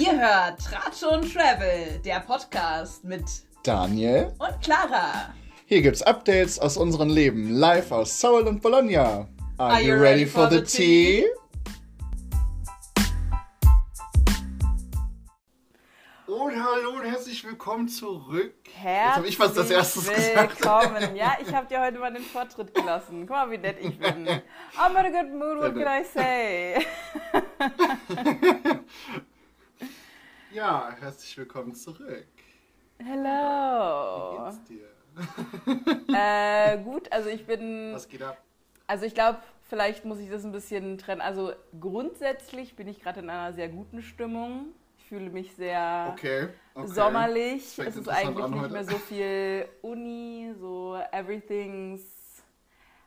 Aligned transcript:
Ihr 0.00 0.18
hört 0.18 0.60
Tratsch 0.64 1.02
und 1.02 1.30
Travel, 1.30 2.00
der 2.02 2.20
Podcast 2.20 3.04
mit 3.04 3.22
Daniel 3.62 4.32
und 4.38 4.62
Clara. 4.62 5.34
Hier 5.66 5.82
gibt's 5.82 6.00
Updates 6.00 6.58
aus 6.58 6.78
unserem 6.78 7.10
Leben, 7.10 7.50
live 7.50 7.92
aus 7.92 8.18
Seoul 8.18 8.46
und 8.48 8.62
Bologna. 8.62 9.28
Are, 9.58 9.74
Are 9.74 9.82
you 9.82 9.92
ready, 9.92 10.22
ready 10.22 10.26
for, 10.26 10.48
for 10.48 10.58
the 10.58 10.62
tea? 10.62 11.26
Und 16.26 16.64
hallo 16.64 16.92
und 16.96 17.04
herzlich 17.04 17.44
willkommen 17.44 17.86
zurück. 17.86 18.54
Herzlich 18.72 19.04
Jetzt 19.04 19.16
habe 19.16 19.28
ich 19.28 19.36
fast 19.36 19.56
das 19.58 19.70
erstes 19.70 20.08
willkommen. 20.08 20.94
gesagt. 20.94 21.14
Ja, 21.14 21.36
ich 21.46 21.52
habe 21.52 21.66
dir 21.66 21.78
heute 21.78 21.98
mal 21.98 22.10
den 22.10 22.22
Vortritt 22.22 22.72
gelassen. 22.72 23.26
Guck 23.26 23.36
mal, 23.36 23.50
wie 23.50 23.58
nett 23.58 23.76
ich 23.78 23.98
bin. 23.98 24.26
I'm 24.78 24.92
in 24.92 24.96
a 24.96 25.10
good 25.10 25.30
mood, 25.34 25.58
what 25.58 25.74
can 25.74 25.86
I 25.86 26.02
say? 26.02 26.86
ja, 30.52 30.94
herzlich 31.00 31.36
willkommen 31.38 31.74
zurück. 31.74 32.26
Hello. 32.98 34.32
Wie 34.32 34.44
geht's 34.44 34.64
dir? 34.64 36.14
äh, 36.14 36.82
gut, 36.82 37.10
also 37.12 37.28
ich 37.28 37.46
bin... 37.46 37.92
Was 37.94 38.08
geht 38.08 38.22
ab? 38.22 38.42
Also 38.86 39.06
ich 39.06 39.14
glaube, 39.14 39.38
vielleicht 39.68 40.04
muss 40.04 40.18
ich 40.18 40.30
das 40.30 40.44
ein 40.44 40.52
bisschen 40.52 40.98
trennen. 40.98 41.20
Also 41.20 41.52
grundsätzlich 41.80 42.76
bin 42.76 42.88
ich 42.88 43.00
gerade 43.00 43.20
in 43.20 43.30
einer 43.30 43.52
sehr 43.52 43.68
guten 43.68 44.02
Stimmung 44.02 44.74
fühle 45.10 45.28
mich 45.28 45.52
sehr 45.56 46.12
okay, 46.12 46.48
okay. 46.72 46.86
sommerlich. 46.86 47.76
Es 47.76 47.96
ist 47.96 48.08
eigentlich 48.08 48.46
nicht 48.46 48.70
mehr 48.70 48.84
so 48.84 48.96
viel 48.96 49.68
Uni, 49.82 50.54
so 50.56 50.96
everything's. 51.10 52.19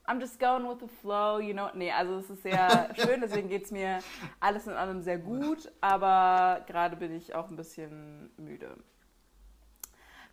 I'm 0.05 0.19
just 0.19 0.39
going 0.39 0.67
with 0.67 0.79
the 0.79 0.87
flow, 0.87 1.39
you 1.39 1.53
know. 1.53 1.69
Nee, 1.73 1.91
also 1.91 2.17
es 2.17 2.29
ist 2.29 2.43
sehr 2.43 2.89
schön, 2.95 3.21
deswegen 3.21 3.47
geht 3.47 3.65
es 3.65 3.71
mir 3.71 3.99
alles 4.39 4.67
in 4.67 4.73
allem 4.73 5.01
sehr 5.01 5.17
gut, 5.17 5.71
aber 5.79 6.61
gerade 6.67 6.95
bin 6.97 7.15
ich 7.15 7.33
auch 7.33 7.49
ein 7.49 7.55
bisschen 7.55 8.29
müde. 8.37 8.75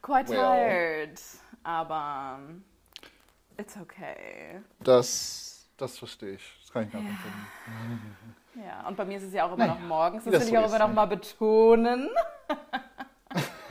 Quite 0.02 0.30
well. 0.30 0.36
tired, 0.36 1.20
aber 1.62 2.40
it's 3.58 3.76
okay. 3.76 4.60
Das, 4.80 5.68
das 5.76 5.98
verstehe 5.98 6.32
ich. 6.32 6.58
Das 6.62 6.72
kann 6.72 6.88
ich 6.88 6.92
nachvollziehen. 6.92 7.46
Ja. 7.66 7.72
Ja, 8.56 8.86
und 8.88 8.96
bei 8.96 9.04
mir 9.04 9.16
ist 9.16 9.22
es 9.22 9.32
ja 9.32 9.44
auch 9.44 9.52
immer 9.52 9.66
naja, 9.66 9.74
noch 9.74 9.86
morgens. 9.86 10.24
Das, 10.24 10.32
das 10.32 10.42
will 10.42 10.48
ich 10.48 10.58
auch 10.58 10.66
immer 10.66 10.80
noch 10.80 10.92
mal 10.92 11.06
betonen. 11.06 12.10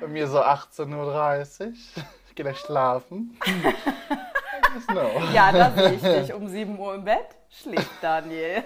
bei 0.00 0.06
mir 0.06 0.28
so 0.28 0.40
18.30 0.40 1.66
Uhr. 1.66 2.04
Gehe 2.38 2.44
gleich 2.44 2.60
schlafen. 2.60 3.36
ja, 5.32 5.50
da 5.50 5.72
sehe 5.72 5.94
ich 5.94 6.00
dich 6.00 6.32
um 6.32 6.46
7 6.46 6.78
Uhr 6.78 6.94
im 6.94 7.04
Bett. 7.04 7.26
Schläft 7.50 7.90
Daniel. 8.00 8.62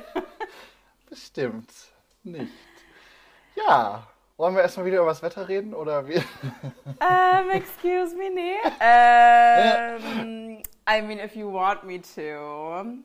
Bestimmt 1.08 1.70
nicht. 2.22 2.52
Ja, 3.54 4.06
wollen 4.36 4.54
wir 4.56 4.60
erstmal 4.60 4.84
wieder 4.84 4.98
über 4.98 5.06
das 5.06 5.22
Wetter 5.22 5.48
reden 5.48 5.72
oder 5.72 6.06
wie? 6.06 6.18
Um, 6.18 7.50
excuse 7.50 8.14
me, 8.14 8.28
nee. 8.28 8.56
Um, 8.78 10.62
I 10.86 11.00
mean, 11.00 11.18
if 11.18 11.34
you 11.34 11.50
want 11.50 11.82
me 11.84 11.98
to 11.98 13.02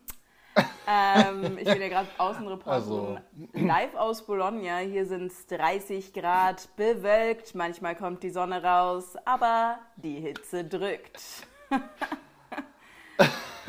ähm, 0.88 1.58
ich 1.58 1.66
bin 1.66 1.82
ja 1.82 1.88
gerade 1.90 2.08
Außenreporter 2.18 2.72
also. 2.72 3.18
live 3.54 3.96
aus 3.96 4.26
Bologna. 4.26 4.78
Hier 4.78 5.06
sind 5.06 5.32
es 5.32 5.48
30 5.48 6.14
Grad, 6.14 6.76
bewölkt. 6.76 7.56
Manchmal 7.56 7.96
kommt 7.96 8.24
die 8.24 8.30
Sonne 8.30 8.64
raus, 8.64 9.16
aber 9.26 9.80
die 9.96 10.20
Hitze 10.20 10.64
drückt. 10.64 11.22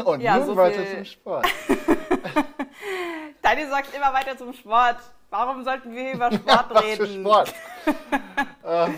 Und 0.04 0.20
ja, 0.20 0.38
nun 0.38 0.46
so 0.46 0.56
weiter 0.56 0.86
zum 0.86 1.04
Sport. 1.04 1.46
Daniel 3.42 3.68
sagt 3.68 3.94
immer 3.94 4.12
weiter 4.12 4.36
zum 4.36 4.52
Sport. 4.52 4.98
Warum 5.30 5.64
sollten 5.64 5.94
wir 5.94 6.12
über 6.12 6.32
Sport 6.32 6.70
ja, 6.72 6.78
reden? 6.78 7.06
Für 7.06 7.20
Sport. 7.20 7.54
äh, 8.62 8.88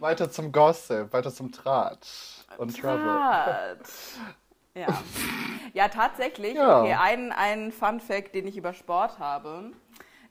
weiter 0.00 0.30
zum 0.30 0.50
Gossip, 0.50 1.12
weiter 1.12 1.32
zum 1.32 1.52
Tratsch 1.52 2.44
und 2.58 2.76
Travel. 2.80 3.78
Ja. 4.74 5.02
Ja, 5.74 5.88
tatsächlich. 5.88 6.54
Ja. 6.54 6.82
Okay, 6.82 6.94
ein, 6.94 7.32
ein 7.32 7.72
Fun 7.72 8.00
Fact, 8.00 8.34
den 8.34 8.46
ich 8.46 8.56
über 8.56 8.74
Sport 8.74 9.18
habe, 9.18 9.72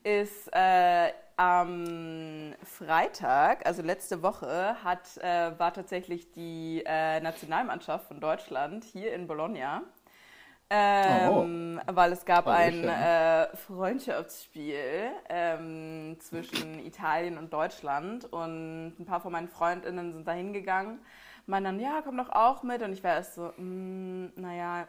ist 0.03 0.49
äh, 0.53 1.11
am 1.35 2.53
Freitag, 2.63 3.65
also 3.65 3.81
letzte 3.81 4.21
Woche, 4.21 4.75
hat, 4.83 5.17
äh, 5.17 5.57
war 5.57 5.73
tatsächlich 5.73 6.31
die 6.31 6.83
äh, 6.85 7.19
Nationalmannschaft 7.19 8.07
von 8.07 8.19
Deutschland 8.19 8.83
hier 8.83 9.13
in 9.13 9.27
Bologna. 9.27 9.81
Ähm, 10.69 11.81
oh. 11.85 11.91
Weil 11.95 12.13
es 12.13 12.23
gab 12.23 12.47
ein 12.47 12.85
äh, 12.85 13.47
Freundschaftsspiel 13.57 15.11
ähm, 15.27 16.15
zwischen 16.21 16.79
Italien 16.85 17.37
und 17.37 17.51
Deutschland 17.51 18.31
und 18.31 18.95
ein 18.97 19.05
paar 19.05 19.19
von 19.19 19.33
meinen 19.33 19.49
Freundinnen 19.49 20.13
sind 20.13 20.25
da 20.25 20.31
hingegangen 20.31 20.99
meinen 21.45 21.63
dann, 21.63 21.79
ja, 21.79 22.01
komm 22.03 22.17
doch 22.17 22.29
auch 22.29 22.63
mit. 22.63 22.81
Und 22.81 22.93
ich 22.93 23.03
war 23.03 23.15
erst 23.15 23.35
so, 23.35 23.51
mm, 23.57 24.33
naja, 24.35 24.87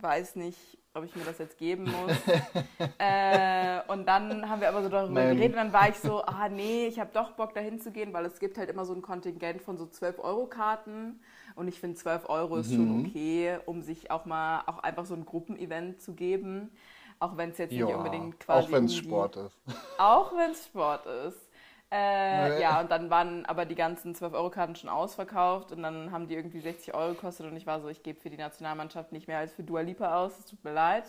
weiß 0.00 0.36
nicht, 0.36 0.78
ob 0.94 1.04
ich 1.04 1.14
mir 1.14 1.24
das 1.24 1.38
jetzt 1.38 1.58
geben 1.58 1.84
muss. 1.84 2.12
äh, 2.98 3.80
und 3.88 4.06
dann 4.06 4.48
haben 4.48 4.60
wir 4.60 4.68
aber 4.68 4.82
so 4.82 4.88
darüber 4.88 5.20
Nein. 5.20 5.36
geredet 5.36 5.56
und 5.56 5.64
dann 5.64 5.72
war 5.72 5.88
ich 5.88 5.96
so, 5.96 6.22
ah 6.22 6.48
nee, 6.48 6.86
ich 6.86 6.98
habe 6.98 7.10
doch 7.12 7.32
Bock 7.32 7.54
dahin 7.54 7.80
zu 7.80 7.90
gehen, 7.90 8.12
weil 8.12 8.24
es 8.26 8.38
gibt 8.38 8.58
halt 8.58 8.70
immer 8.70 8.84
so 8.84 8.94
ein 8.94 9.02
Kontingent 9.02 9.62
von 9.62 9.76
so 9.76 9.84
12-Euro-Karten. 9.84 11.20
Und 11.54 11.68
ich 11.68 11.80
finde 11.80 11.96
12 11.96 12.28
Euro 12.28 12.56
ist 12.56 12.70
mhm. 12.70 12.74
schon 12.74 13.06
okay, 13.06 13.58
um 13.64 13.82
sich 13.82 14.10
auch 14.10 14.26
mal 14.26 14.62
auch 14.66 14.78
einfach 14.78 15.06
so 15.06 15.14
ein 15.14 15.24
Gruppenevent 15.24 16.00
zu 16.00 16.14
geben. 16.14 16.70
Auch 17.18 17.36
wenn 17.38 17.50
es 17.50 17.58
jetzt 17.58 17.72
ja, 17.72 17.86
nicht 17.86 17.94
unbedingt 17.94 18.40
quasi. 18.40 18.66
Auch 18.66 18.72
wenn 18.72 18.84
es 18.84 18.94
Sport 18.94 19.36
ist. 19.36 19.56
Auch 19.98 20.36
wenn 20.36 20.50
es 20.50 20.66
Sport 20.66 21.06
ist. 21.06 21.45
Äh, 21.92 22.60
ja, 22.60 22.80
und 22.80 22.90
dann 22.90 23.10
waren 23.10 23.46
aber 23.46 23.64
die 23.64 23.76
ganzen 23.76 24.14
12-Euro-Karten 24.14 24.74
schon 24.74 24.90
ausverkauft 24.90 25.70
und 25.70 25.82
dann 25.82 26.10
haben 26.10 26.26
die 26.26 26.34
irgendwie 26.34 26.60
60 26.60 26.94
Euro 26.94 27.14
gekostet 27.14 27.46
und 27.46 27.56
ich 27.56 27.66
war 27.66 27.80
so, 27.80 27.88
ich 27.88 28.02
gebe 28.02 28.20
für 28.20 28.28
die 28.30 28.36
Nationalmannschaft 28.36 29.12
nicht 29.12 29.28
mehr 29.28 29.38
als 29.38 29.52
für 29.52 29.62
Dua 29.62 29.82
Lipa 29.82 30.16
aus, 30.24 30.38
es 30.38 30.46
tut 30.46 30.64
mir 30.64 30.72
leid. 30.72 31.04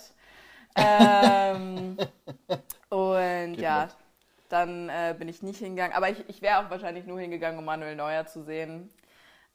ähm, 0.76 1.98
und 2.90 3.54
Geht 3.54 3.60
ja, 3.60 3.86
mit. 3.86 3.96
dann 4.50 4.90
äh, 4.90 5.16
bin 5.18 5.28
ich 5.30 5.42
nicht 5.42 5.58
hingegangen, 5.60 5.96
aber 5.96 6.10
ich, 6.10 6.24
ich 6.30 6.42
wäre 6.44 6.60
auch 6.60 6.70
wahrscheinlich 6.70 7.06
nur 7.08 7.20
hingegangen, 7.20 7.58
um 7.58 7.66
Manuel 7.66 7.96
Neuer 7.96 8.28
zu 8.28 8.44
sehen. 8.44 8.90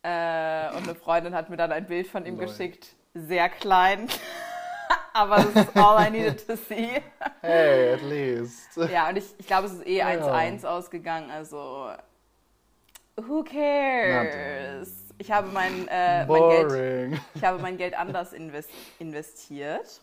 Äh, 0.03 0.71
und 0.77 0.89
eine 0.89 0.97
Freundin 0.97 1.34
hat 1.37 1.49
mir 1.50 1.56
dann 1.56 1.71
ein 1.71 1.87
Bild 1.87 2.09
von 2.09 2.27
ihm 2.27 2.37
Neu. 2.37 2.47
geschickt, 2.47 2.97
sehr 3.15 3.49
klein 3.49 4.09
aber 5.12 5.36
das 5.36 5.66
ist 5.66 5.76
all 5.76 6.06
I 6.06 6.10
needed 6.10 6.46
to 6.46 6.56
see. 6.56 7.00
Hey, 7.40 7.94
at 7.94 8.02
least. 8.02 8.76
Ja, 8.76 9.08
und 9.08 9.18
ich, 9.18 9.34
ich 9.36 9.46
glaube, 9.46 9.66
es 9.66 9.72
ist 9.72 9.86
eh 9.86 10.02
1-1 10.02 10.62
ja. 10.62 10.70
ausgegangen, 10.70 11.30
also 11.30 11.90
who 13.16 13.42
cares? 13.42 14.90
Ich 15.18 15.30
habe 15.30 15.48
mein, 15.52 15.86
äh, 15.88 16.24
mein, 16.26 16.68
Geld, 16.68 17.20
ich 17.34 17.44
habe 17.44 17.58
mein 17.58 17.76
Geld 17.76 17.98
anders 17.98 18.32
invest, 18.32 18.70
investiert. 18.98 20.00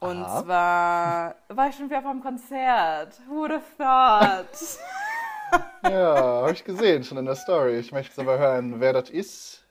Und 0.00 0.22
Aha. 0.22 0.42
zwar 0.42 1.34
war 1.48 1.68
ich 1.68 1.76
schon 1.76 1.88
wieder 1.88 2.02
vom 2.02 2.22
Konzert. 2.22 3.18
Who 3.26 3.36
would 3.36 3.52
have 3.52 3.64
thought? 3.78 4.78
ja, 5.90 6.42
habe 6.42 6.52
ich 6.52 6.64
gesehen, 6.64 7.04
schon 7.04 7.18
in 7.18 7.24
der 7.24 7.36
Story. 7.36 7.78
Ich 7.78 7.92
möchte 7.92 8.20
aber 8.20 8.38
hören, 8.38 8.80
wer 8.80 8.92
das 8.92 9.08
ist. 9.08 9.64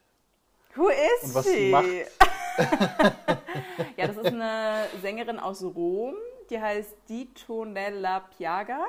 Who 0.76 0.90
is 0.90 1.24
und 1.24 1.36
was 1.36 1.46
sie 1.46 1.70
macht. 1.70 1.86
ja, 3.98 4.08
das 4.08 4.18
ist 4.18 4.28
eine 4.28 4.86
Sängerin 5.02 5.40
aus 5.40 5.64
Rom, 5.64 6.16
die 6.50 6.60
heißt 6.60 6.96
Ditonella 7.10 8.22
Piaga. 8.22 8.86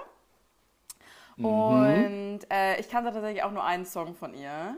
Mhm. 1.37 1.45
Und 1.45 2.41
äh, 2.51 2.81
ich 2.81 2.89
kannte 2.89 3.13
tatsächlich 3.13 3.43
auch 3.43 3.51
nur 3.51 3.65
einen 3.65 3.87
Song 3.87 4.15
von 4.15 4.35
ihr. 4.35 4.77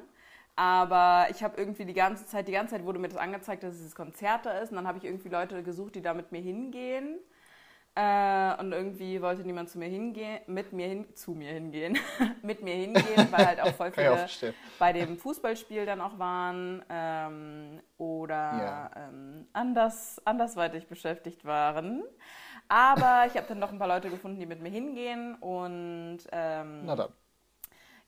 Aber 0.57 1.27
ich 1.31 1.43
habe 1.43 1.57
irgendwie 1.59 1.85
die 1.85 1.93
ganze 1.93 2.27
Zeit, 2.27 2.49
die 2.49 2.53
ganze 2.53 2.75
Zeit 2.75 2.85
wurde 2.87 2.99
mir 2.99 3.09
das 3.09 3.19
angezeigt, 3.19 3.63
dass 3.63 3.75
es 3.75 3.85
das 3.85 3.95
Konzert 3.95 4.47
da 4.47 4.59
ist. 4.59 4.71
Und 4.71 4.77
dann 4.77 4.89
habe 4.89 4.99
ich 4.99 5.05
irgendwie 5.05 5.29
Leute 5.29 5.63
gesucht, 5.63 5.95
die 5.95 6.03
da 6.03 6.15
mit 6.15 6.33
mir 6.33 6.41
hingehen. 6.41 7.19
Äh, 7.99 8.61
und 8.61 8.73
irgendwie 8.73 9.23
wollte 9.23 9.41
niemand 9.41 9.71
zu 9.71 9.79
mir 9.79 9.89
hingehen, 9.89 10.41
mit 10.47 10.71
mir 10.75 10.87
hin, 10.87 11.07
zu 11.15 11.31
mir 11.31 11.53
hingehen, 11.53 11.99
mit 12.43 12.63
mir 12.63 12.75
hingehen, 12.75 13.29
weil 13.31 13.47
halt 13.47 13.61
auch 13.63 13.73
voll 13.73 13.91
viele 13.93 14.29
bei 14.79 14.93
dem 14.93 15.17
Fußballspiel 15.17 15.87
dann 15.87 16.03
auch 16.03 16.19
waren 16.19 16.85
ähm, 16.91 17.81
oder 17.97 18.35
ja. 18.35 18.91
ähm, 18.97 19.47
anders, 19.55 20.21
andersweitig 20.27 20.89
beschäftigt 20.89 21.47
waren. 21.47 22.03
Aber 22.69 23.25
ich 23.29 23.35
habe 23.39 23.47
dann 23.49 23.61
noch 23.61 23.73
ein 23.73 23.79
paar 23.79 23.89
Leute 23.89 24.11
gefunden, 24.11 24.41
die 24.41 24.47
mit 24.47 24.61
mir 24.61 24.69
hingehen 24.71 25.35
und 25.37 26.19
ähm, 26.33 26.85
Na 26.85 26.97
dann. 26.97 27.13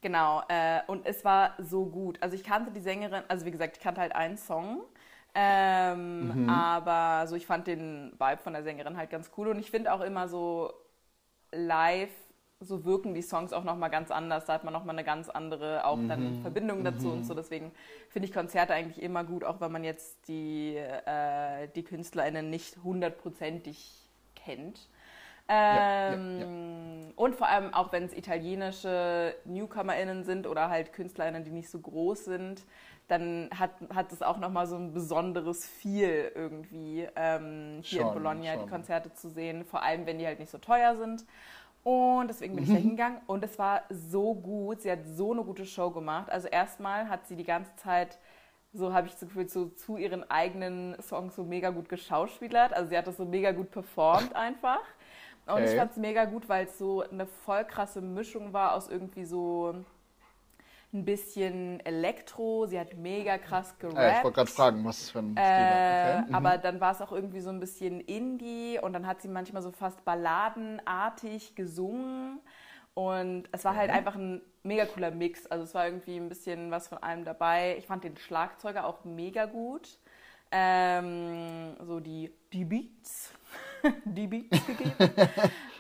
Genau, 0.02 0.43
äh, 0.49 0.81
und 0.87 1.06
es 1.06 1.25
war 1.25 1.55
so 1.58 1.87
gut. 1.87 2.23
Also 2.23 2.37
ich 2.37 2.44
kannte 2.44 2.70
die 2.73 2.81
Sängerin, 2.81 3.23
also 3.29 3.46
wie 3.46 3.50
gesagt, 3.50 3.79
ich 3.79 3.82
kannte 3.82 4.02
halt 4.02 4.14
einen 4.14 4.37
Song 4.37 4.82
ähm, 5.34 6.44
mhm. 6.44 6.50
Aber 6.50 7.26
so, 7.26 7.36
ich 7.36 7.46
fand 7.46 7.66
den 7.66 8.12
Vibe 8.19 8.42
von 8.42 8.52
der 8.52 8.62
Sängerin 8.62 8.96
halt 8.96 9.10
ganz 9.10 9.30
cool 9.36 9.48
und 9.48 9.58
ich 9.58 9.70
finde 9.70 9.92
auch 9.92 10.00
immer 10.00 10.28
so 10.28 10.72
live, 11.52 12.10
so 12.60 12.84
wirken 12.84 13.14
die 13.14 13.22
Songs 13.22 13.52
auch 13.52 13.62
nochmal 13.62 13.90
ganz 13.90 14.10
anders. 14.10 14.46
Da 14.46 14.54
hat 14.54 14.64
man 14.64 14.72
nochmal 14.72 14.96
eine 14.96 15.04
ganz 15.04 15.28
andere 15.28 15.84
auch 15.84 15.98
dann 16.08 16.38
mhm. 16.38 16.42
Verbindung 16.42 16.82
dazu 16.82 17.06
mhm. 17.06 17.12
und 17.12 17.25
so. 17.25 17.34
Deswegen 17.34 17.70
finde 18.08 18.26
ich 18.26 18.34
Konzerte 18.34 18.75
eigentlich 18.75 19.02
immer 19.02 19.22
gut, 19.22 19.44
auch 19.44 19.60
wenn 19.60 19.70
man 19.70 19.84
jetzt 19.84 20.28
die, 20.28 20.76
äh, 20.76 21.69
die 21.75 21.84
KünstlerInnen 21.84 22.50
nicht 22.50 22.78
hundertprozentig 22.82 24.08
kennt. 24.34 24.88
Ähm, 25.50 26.38
ja, 26.38 27.08
ja, 27.08 27.12
und 27.16 27.34
vor 27.36 27.48
allem 27.48 27.72
auch, 27.72 27.90
wenn 27.92 28.04
es 28.04 28.12
italienische 28.12 29.34
NewcomerInnen 29.46 30.25
sind 30.25 30.46
oder 30.46 30.69
halt 30.69 30.92
KünstlerInnen, 30.92 31.42
die 31.44 31.50
nicht 31.50 31.70
so 31.70 31.78
groß 31.78 32.26
sind, 32.26 32.64
dann 33.08 33.49
hat, 33.58 33.70
hat 33.94 34.12
es 34.12 34.22
auch 34.22 34.37
nochmal 34.37 34.66
so 34.66 34.76
ein 34.76 34.93
besonderes 34.93 35.64
Feel 35.66 36.31
irgendwie, 36.34 37.08
ähm, 37.16 37.81
hier 37.82 38.00
schon, 38.00 38.08
in 38.08 38.14
Bologna 38.14 38.52
schon. 38.52 38.64
die 38.64 38.70
Konzerte 38.70 39.12
zu 39.14 39.31
sehen, 39.31 39.64
vor 39.64 39.82
allem 39.82 40.06
wenn 40.06 40.19
die 40.19 40.26
halt 40.26 40.38
nicht 40.38 40.50
so 40.50 40.58
teuer 40.58 40.94
sind. 40.96 41.25
Und 41.84 42.28
deswegen 42.28 42.55
bin 42.55 42.64
ich 42.64 42.70
da 42.70 42.76
mhm. 42.76 42.82
hingegangen 42.82 43.20
und 43.26 43.43
es 43.43 43.58
war 43.58 43.82
so 43.88 44.34
gut. 44.34 44.82
Sie 44.82 44.90
hat 44.90 45.06
so 45.06 45.32
eine 45.32 45.43
gute 45.43 45.64
Show 45.64 45.90
gemacht. 45.90 46.31
Also 46.31 46.46
erstmal 46.49 47.08
hat 47.08 47.26
sie 47.26 47.37
die 47.37 47.44
ganze 47.44 47.75
Zeit, 47.76 48.19
so 48.75 48.93
habe 48.93 49.06
ich 49.06 49.14
das 49.14 49.20
Gefühl, 49.20 49.49
so 49.49 49.66
zu 49.66 49.96
ihren 49.96 50.31
eigenen 50.31 51.00
Songs 51.00 51.34
so 51.34 51.44
mega 51.44 51.70
gut 51.70 51.88
geschauspielert. 51.88 52.75
Also 52.75 52.90
sie 52.90 52.99
hat 52.99 53.06
das 53.06 53.16
so 53.16 53.25
mega 53.25 53.52
gut 53.52 53.70
performt 53.70 54.34
einfach. 54.34 54.82
Und 55.46 55.54
okay. 55.54 55.64
ich 55.64 55.76
fand 55.76 55.93
es 55.93 55.96
mega 55.96 56.26
gut, 56.26 56.46
weil 56.50 56.66
es 56.66 56.76
so 56.76 57.02
eine 57.08 57.25
voll 57.25 57.64
krasse 57.64 58.02
Mischung 58.02 58.52
war 58.52 58.75
aus 58.75 58.90
irgendwie 58.90 59.25
so 59.25 59.75
ein 60.93 61.05
bisschen 61.05 61.81
Elektro, 61.81 62.67
sie 62.67 62.81
hat 62.81 62.96
mega 62.96 63.37
krass 63.37 63.79
gerappt. 63.79 63.99
Ja, 63.99 64.19
ich 64.19 64.25
wollte 64.25 64.37
gerade 64.37 64.50
fragen, 64.50 64.85
was 64.85 65.02
es 65.02 65.11
für 65.11 65.19
ein 65.19 65.37
äh, 65.37 65.40
okay. 66.20 66.25
mhm. 66.29 66.35
Aber 66.35 66.56
dann 66.56 66.81
war 66.81 66.93
es 66.93 67.02
auch 67.02 67.12
irgendwie 67.12 67.40
so 67.40 67.50
ein 67.50 67.61
bisschen 67.61 68.00
Indie 68.00 68.79
und 68.81 68.94
dann 68.94 69.06
hat 69.06 69.20
sie 69.20 69.29
manchmal 69.29 69.62
so 69.62 69.70
fast 69.70 70.05
balladenartig 70.05 71.55
gesungen. 71.55 72.40
Und 72.94 73.44
es 73.52 73.64
war 73.64 73.76
halt 73.76 73.90
einfach 73.90 74.17
ein 74.17 74.43
mega 74.62 74.87
cooler 74.87 75.11
Mix. 75.11 75.46
Also 75.46 75.64
es 75.64 75.75
war 75.75 75.87
irgendwie 75.87 76.17
ein 76.17 76.29
bisschen 76.29 76.70
was 76.70 76.88
von 76.88 76.99
allem 76.99 77.25
dabei. 77.25 77.76
Ich 77.79 77.87
fand 77.87 78.02
den 78.02 78.17
Schlagzeuger 78.17 78.87
auch 78.87 79.05
mega 79.05 79.44
gut. 79.44 79.99
Ähm, 80.50 81.76
so 81.87 82.00
die, 82.00 82.32
die 82.52 82.64
Beats. 82.64 83.35
die 84.04 84.26
Beats 84.26 84.66
gegeben. 84.66 84.94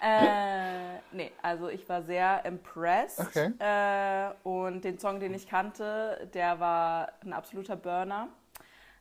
äh, 0.00 0.98
nee, 1.12 1.32
also 1.42 1.68
ich 1.68 1.88
war 1.88 2.02
sehr 2.02 2.44
impressed. 2.44 3.20
Okay. 3.20 3.52
Äh, 3.58 4.32
und 4.42 4.84
den 4.84 4.98
Song, 4.98 5.20
den 5.20 5.34
ich 5.34 5.48
kannte, 5.48 6.28
der 6.34 6.60
war 6.60 7.12
ein 7.24 7.32
absoluter 7.32 7.76
Burner. 7.76 8.28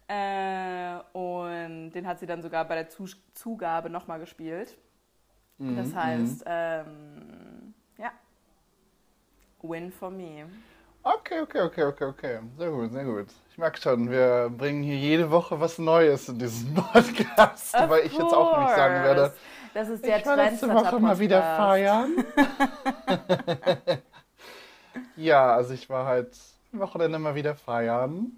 Äh, 0.07 0.99
und 1.17 1.91
den 1.91 2.07
hat 2.07 2.19
sie 2.19 2.25
dann 2.25 2.41
sogar 2.41 2.65
bei 2.65 2.75
der 2.75 2.89
Zu 2.89 3.05
Zugabe 3.33 3.89
nochmal 3.89 4.19
gespielt. 4.19 4.77
Mhm, 5.57 5.75
das 5.75 5.93
heißt, 5.93 6.39
mhm. 6.39 6.45
ähm, 6.45 7.73
ja, 7.97 8.11
Win 9.61 9.91
for 9.91 10.09
me. 10.09 10.45
Okay, 11.07 11.39
okay, 11.39 11.61
okay, 11.61 11.83
okay, 11.83 12.03
okay. 12.03 12.39
Sehr 12.57 12.69
gut, 12.69 12.91
sehr 12.91 13.05
gut. 13.05 13.27
Ich 13.49 13.57
merke 13.57 13.79
schon, 13.79 14.11
wir 14.11 14.49
bringen 14.49 14.83
hier 14.83 14.97
jede 14.97 15.31
Woche 15.31 15.57
was 15.57 15.77
Neues 15.77 16.27
in 16.27 16.37
diesen 16.37 16.73
Podcast, 16.75 17.75
of 17.75 17.89
weil 17.89 18.05
ich 18.05 18.11
jetzt 18.11 18.33
auch 18.33 18.59
nicht 18.59 18.75
sagen 18.75 19.03
werde. 19.05 19.33
Das 19.73 19.87
ist 19.87 20.03
der 20.03 20.17
ich 20.17 20.25
werde 20.25 20.35
letzte 20.35 20.73
Woche 20.73 20.99
mal 20.99 21.17
wieder 21.17 21.41
feiern. 21.41 22.25
ja, 25.15 25.55
also 25.55 25.73
ich 25.73 25.89
war 25.89 26.05
halt 26.07 26.35
Wochenende 26.73 27.19
mal 27.19 27.35
wieder 27.35 27.55
feiern. 27.55 28.33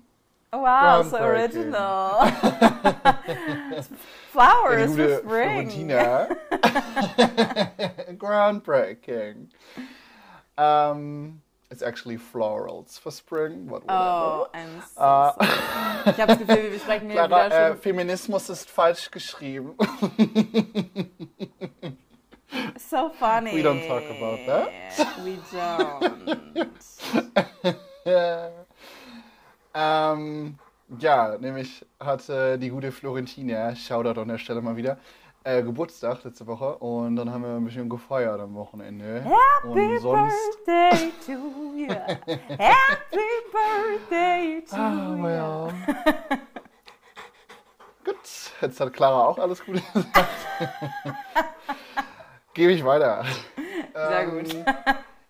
Oh, 0.52 0.62
wow, 0.62 1.04
so 1.04 1.18
original. 1.18 2.32
Flowers 4.32 4.96
for 4.96 5.10
spring. 5.18 5.70
Florentina. 5.70 6.28
Groundbreaking. 8.18 9.50
Um, 10.56 11.42
It's 11.72 11.84
actually 11.84 12.18
florals 12.18 13.00
for 13.00 13.12
spring, 13.12 13.68
but 13.68 13.86
whatever. 13.86 13.92
Oh, 13.92 14.48
I'm 14.56 14.82
so 14.96 15.02
uh, 15.02 15.34
sorry. 15.34 15.52
Ich 16.06 16.20
habe 16.20 16.28
das 16.28 16.40
Gefühl, 16.40 16.72
wir 16.72 16.80
sprechen 16.80 17.12
hier 17.12 17.28
Clara, 17.28 17.46
wieder 17.46 17.70
äh, 17.70 17.76
Feminismus 17.76 18.50
ist 18.50 18.72
falsch 18.72 19.12
geschrieben. 19.12 19.76
so 22.78 23.10
funny. 23.20 23.54
We 23.54 23.62
don't 23.62 23.88
talk 23.88 24.04
about 24.10 24.40
that. 24.48 24.72
We 25.24 25.38
don't. 25.54 26.70
ähm, 29.76 30.58
ja, 30.98 31.38
nämlich 31.38 31.86
hatte 32.00 32.58
die 32.58 32.70
gute 32.70 32.92
Florentina, 32.92 33.76
Shoutout 33.76 34.20
an 34.20 34.30
der 34.30 34.40
Stelle 34.40 34.62
mal 34.62 34.76
wieder, 34.76 34.98
äh, 35.50 35.64
Geburtstag 35.64 36.24
letzte 36.24 36.46
Woche 36.46 36.76
und 36.78 37.16
dann 37.16 37.32
haben 37.32 37.44
wir 37.44 37.56
ein 37.56 37.66
bisschen 37.66 37.90
gefeiert 37.90 38.40
am 38.40 38.54
Wochenende. 38.56 39.24
Happy 39.24 39.68
und 39.68 40.00
sonst... 40.00 40.66
Birthday 40.66 41.12
to 41.26 41.32
you. 41.76 41.88
Happy 42.58 43.30
Birthday 43.52 44.64
to 44.70 44.76
ah, 44.76 45.16
you. 45.16 45.28
Ja. 45.28 45.68
Gut, 48.06 48.16
jetzt 48.62 48.80
hat 48.80 48.94
Clara 48.94 49.26
auch 49.26 49.40
alles 49.40 49.66
Gute 49.66 49.82
gesagt. 49.94 50.28
Gebe 52.54 52.72
ich 52.72 52.86
weiter. 52.86 53.26
Sehr 53.94 54.22
ähm, 54.22 54.32
gut. 54.32 54.56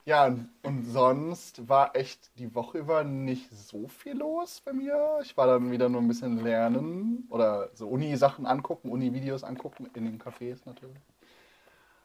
Ja, 0.10 0.36
und, 0.64 0.86
sonst 0.86 1.70
war 1.70 1.96
echt 1.96 2.32
die 2.40 2.56
Woche 2.56 2.80
über 2.80 3.04
nicht 3.04 3.52
so 3.52 3.88
viel 3.88 4.18
los 4.18 4.60
bei 4.66 4.74
mir. 4.74 5.20
Ich 5.22 5.38
war 5.38 5.46
dann 5.46 5.70
wieder 5.70 5.88
nur 5.88 6.02
ein 6.02 6.08
bisschen 6.08 6.44
lernen 6.44 7.28
oder 7.30 7.70
so 7.76 7.88
Uni-Sachen 7.88 8.48
angucken, 8.48 8.90
Uni-Videos 8.90 9.44
angucken, 9.44 9.88
in 9.94 10.06
den 10.06 10.20
Cafés 10.20 10.62
natürlich. 10.66 10.98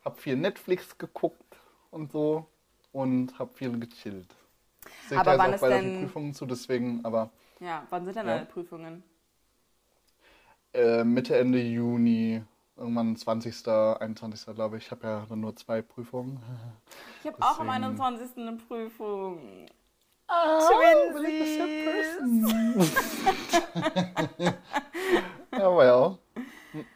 Hab 0.05 0.19
viel 0.19 0.37
Netflix 0.37 0.99
geguckt 0.99 1.57
und 1.91 2.13
so 2.13 2.47
und 2.93 3.39
hab 3.39 3.57
viel 3.57 3.81
gechillt. 3.81 4.37
Seht 5.09 5.17
aber 5.17 5.39
wann 5.39 5.55
ist 5.55 5.63
bei 5.63 5.71
denn... 5.71 6.03
Prüfungen 6.03 6.35
zu, 6.35 6.45
deswegen, 6.45 7.03
aber... 7.07 7.31
Ja, 7.59 7.87
wann 7.89 8.05
sind 8.05 8.17
denn 8.17 8.27
ja. 8.27 8.35
deine 8.35 8.45
Prüfungen? 8.45 9.03
Äh, 10.75 11.05
Mitte, 11.05 11.39
Ende 11.39 11.59
Juni 11.59 12.43
irgendwann 12.77 13.17
20., 13.17 13.67
21. 13.69 14.55
glaube 14.55 14.79
ich. 14.79 14.87
Ich 14.87 14.91
habe 14.91 15.07
ja 15.07 15.27
dann 15.29 15.41
nur 15.41 15.55
zwei 15.57 15.83
Prüfungen. 15.83 16.41
Ich 17.21 17.33
habe 17.33 17.43
auch 17.43 17.59
am 17.59 17.71
21. 17.71 18.37
eine 18.37 18.59
Prüfung. 18.59 19.67
Oh, 20.29 20.61
Twinsies! 21.15 21.59
ja, 25.53 25.77
well. 25.77 26.19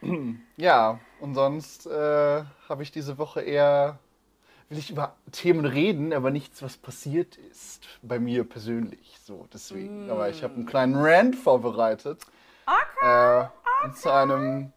ja, 0.56 1.00
und 1.20 1.34
sonst 1.34 1.86
äh, 1.86 2.44
habe 2.68 2.82
ich 2.82 2.90
diese 2.90 3.16
Woche 3.16 3.40
eher, 3.40 3.98
will 4.68 4.78
ich 4.78 4.90
über 4.90 5.14
Themen 5.32 5.64
reden, 5.64 6.12
aber 6.12 6.30
nichts, 6.30 6.62
was 6.62 6.76
passiert 6.76 7.36
ist. 7.36 7.86
Bei 8.02 8.18
mir 8.18 8.44
persönlich. 8.44 9.18
So, 9.22 9.46
deswegen. 9.52 10.06
Mm. 10.06 10.10
Aber 10.10 10.28
ich 10.28 10.42
habe 10.42 10.54
einen 10.54 10.66
kleinen 10.66 10.96
Rant 10.96 11.36
vorbereitet. 11.36 12.22
Okay. 12.66 13.40
Äh, 13.40 13.48
okay. 13.84 13.94
zu 13.94 14.12
einem 14.12 14.72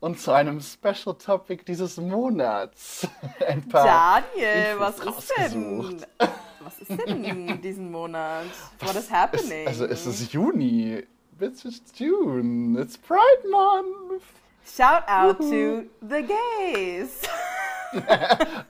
und 0.00 0.20
zu 0.20 0.32
einem 0.32 0.60
Special 0.60 1.16
Topic 1.16 1.64
dieses 1.64 1.96
Monats. 1.96 3.06
Ein 3.46 3.68
paar 3.68 4.22
Daniel, 4.34 4.78
was 4.78 4.98
ist 5.00 5.32
denn? 5.36 6.04
Was 6.60 6.80
ist 6.80 6.90
denn 6.90 7.62
diesen 7.62 7.90
Monat? 7.90 8.44
Was, 8.80 8.88
What 8.88 8.96
is 8.96 9.10
happening? 9.10 9.66
Es, 9.66 9.80
also 9.80 9.86
es 9.86 10.06
ist 10.06 10.32
Juni. 10.32 11.02
It's 11.40 11.64
June. 11.94 12.78
It's 12.78 12.98
Pride 12.98 13.48
Month. 13.48 14.24
Shout 14.66 15.04
out 15.08 15.38
to 15.38 15.84
the 16.02 16.26
gays. 16.26 17.22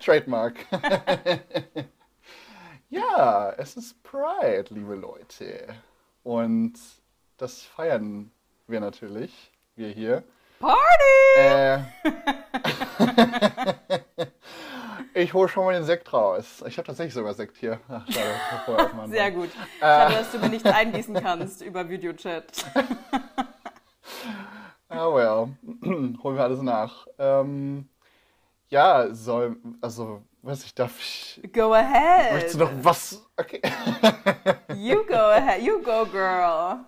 Trademark. 0.01 0.55
ja, 2.91 3.51
es 3.57 3.77
ist 3.77 4.01
Pride, 4.03 4.67
liebe 4.69 4.95
Leute. 4.95 5.75
Und 6.23 6.75
das 7.39 7.63
feiern 7.63 8.31
wir 8.69 8.81
natürlich, 8.81 9.51
wir 9.77 9.89
hier. 9.89 10.23
Party! 10.59 11.39
Äh, 11.39 11.79
ich 15.23 15.33
hole 15.33 15.49
schon 15.49 15.65
mal 15.65 15.75
den 15.75 15.85
Sekt 15.85 16.13
raus. 16.13 16.65
Ich 16.67 16.77
habe 16.79 16.87
tatsächlich 16.87 17.15
sogar 17.15 17.35
Sekt 17.35 17.57
hier. 17.57 17.81
Ach, 17.89 18.05
schade. 18.09 18.91
Sehr 19.09 19.31
gut. 19.31 19.51
Äh, 19.81 19.81
schade, 19.81 20.15
dass 20.15 20.33
du 20.33 20.39
mir 20.39 20.49
nichts 20.49 20.69
eingießen 20.69 21.15
kannst 21.15 21.63
über 21.63 21.89
Videochat. 21.89 22.65
Ah, 24.91 25.07
oh 25.07 25.17
well. 25.17 25.55
Holen 26.23 26.37
wir 26.37 26.43
alles 26.43 26.63
nach. 26.63 27.07
Ähm, 27.19 27.91
ja, 28.71 29.15
soll, 29.15 29.59
also, 29.83 30.23
weiß 30.41 30.65
ich, 30.65 30.75
darf 30.75 30.99
ich. 30.99 31.43
Go 31.53 31.75
ahead. 31.75 32.33
Möchtest 32.33 32.55
du 32.55 32.61
noch 32.61 32.71
was? 32.83 33.23
Okay. 33.37 33.61
you 34.75 35.05
go 35.05 35.15
ahead. 35.15 35.61
You 35.61 35.83
go, 35.83 36.07
girl. 36.07 36.87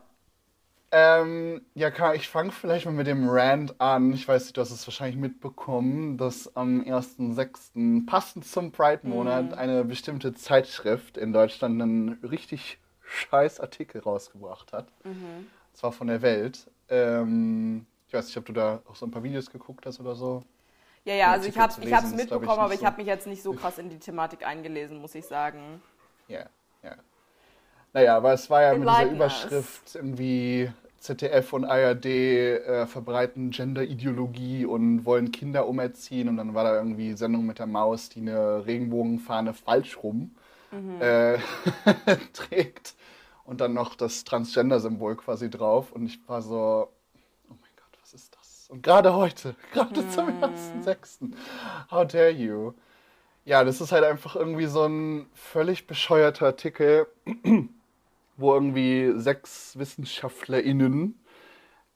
Ähm, 0.92 1.64
ja, 1.74 1.90
Karl, 1.90 2.16
ich 2.16 2.28
fange 2.28 2.50
vielleicht 2.50 2.84
mal 2.84 2.92
mit 2.92 3.06
dem 3.06 3.28
Rand 3.28 3.80
an. 3.80 4.12
Ich 4.12 4.26
weiß, 4.26 4.52
du 4.52 4.60
hast 4.60 4.72
es 4.72 4.86
wahrscheinlich 4.86 5.16
mitbekommen, 5.16 6.18
dass 6.18 6.56
am 6.56 6.82
1.6. 6.82 8.06
passend 8.06 8.44
zum 8.44 8.72
Pride-Monat 8.72 9.52
mhm. 9.52 9.54
eine 9.54 9.84
bestimmte 9.84 10.34
Zeitschrift 10.34 11.16
in 11.16 11.32
Deutschland 11.32 11.80
einen 11.80 12.18
richtig 12.24 12.78
scheiß 13.02 13.60
Artikel 13.60 14.00
rausgebracht 14.00 14.72
hat. 14.72 14.88
Mhm. 15.04 15.46
Zwar 15.74 15.92
von 15.92 16.08
der 16.08 16.22
Welt. 16.22 16.68
Ähm, 16.88 17.86
ich 18.08 18.14
weiß 18.14 18.26
nicht, 18.26 18.36
ob 18.36 18.46
du 18.46 18.52
da 18.52 18.82
auch 18.88 18.96
so 18.96 19.06
ein 19.06 19.12
paar 19.12 19.22
Videos 19.22 19.50
geguckt 19.50 19.86
hast 19.86 20.00
oder 20.00 20.16
so. 20.16 20.42
Ja, 21.04 21.14
ja, 21.14 21.30
also 21.30 21.48
ich 21.48 21.56
habe 21.56 21.72
es 21.72 22.14
mitbekommen, 22.14 22.48
aber 22.48 22.74
ich 22.74 22.80
so. 22.80 22.86
habe 22.86 22.98
mich 22.98 23.06
jetzt 23.06 23.28
nicht 23.28 23.42
so 23.42 23.52
krass 23.52 23.78
in 23.78 23.88
die 23.88 23.98
Thematik 23.98 24.44
eingelesen, 24.44 24.98
muss 24.98 25.14
ich 25.14 25.24
sagen. 25.24 25.80
Ja, 26.26 26.46
ja. 26.82 26.96
Naja, 27.92 28.16
aber 28.16 28.32
es 28.32 28.50
war 28.50 28.62
ja 28.62 28.74
mit 28.74 28.88
dieser 28.88 29.10
Überschrift 29.10 29.94
irgendwie 29.94 30.70
ZDF 31.00 31.54
und 31.54 31.64
ARD 31.64 32.04
äh, 32.04 32.86
verbreiten 32.86 33.50
Gender-Ideologie 33.50 34.66
und 34.66 35.06
wollen 35.06 35.32
Kinder 35.32 35.66
umerziehen. 35.66 36.28
Und 36.28 36.36
dann 36.36 36.54
war 36.54 36.64
da 36.64 36.76
irgendwie 36.76 37.14
Sendung 37.14 37.46
mit 37.46 37.58
der 37.58 37.66
Maus, 37.66 38.10
die 38.10 38.20
eine 38.20 38.66
Regenbogenfahne 38.66 39.54
falsch 39.54 39.96
rum 40.02 40.32
mhm. 40.70 41.00
äh, 41.00 41.38
trägt. 42.34 42.94
Und 43.44 43.62
dann 43.62 43.72
noch 43.72 43.94
das 43.94 44.24
Transgender-Symbol 44.24 45.16
quasi 45.16 45.48
drauf. 45.50 45.90
Und 45.90 46.04
ich 46.04 46.20
war 46.28 46.42
so, 46.42 46.88
oh 47.48 47.54
mein 47.60 47.70
Gott, 47.76 47.98
was 48.00 48.12
ist 48.12 48.36
das? 48.36 48.68
Und 48.68 48.82
gerade 48.82 49.14
heute, 49.14 49.56
gerade 49.72 50.02
mhm. 50.02 50.10
zum 50.10 50.28
1.6. 50.28 51.32
How 51.90 52.06
dare 52.06 52.30
you? 52.30 52.74
Ja, 53.46 53.64
das 53.64 53.80
ist 53.80 53.90
halt 53.90 54.04
einfach 54.04 54.36
irgendwie 54.36 54.66
so 54.66 54.84
ein 54.84 55.26
völlig 55.32 55.86
bescheuerter 55.86 56.46
Artikel 56.46 57.06
wo 58.40 58.54
irgendwie 58.54 59.12
sechs 59.16 59.78
WissenschaftlerInnen, 59.78 61.22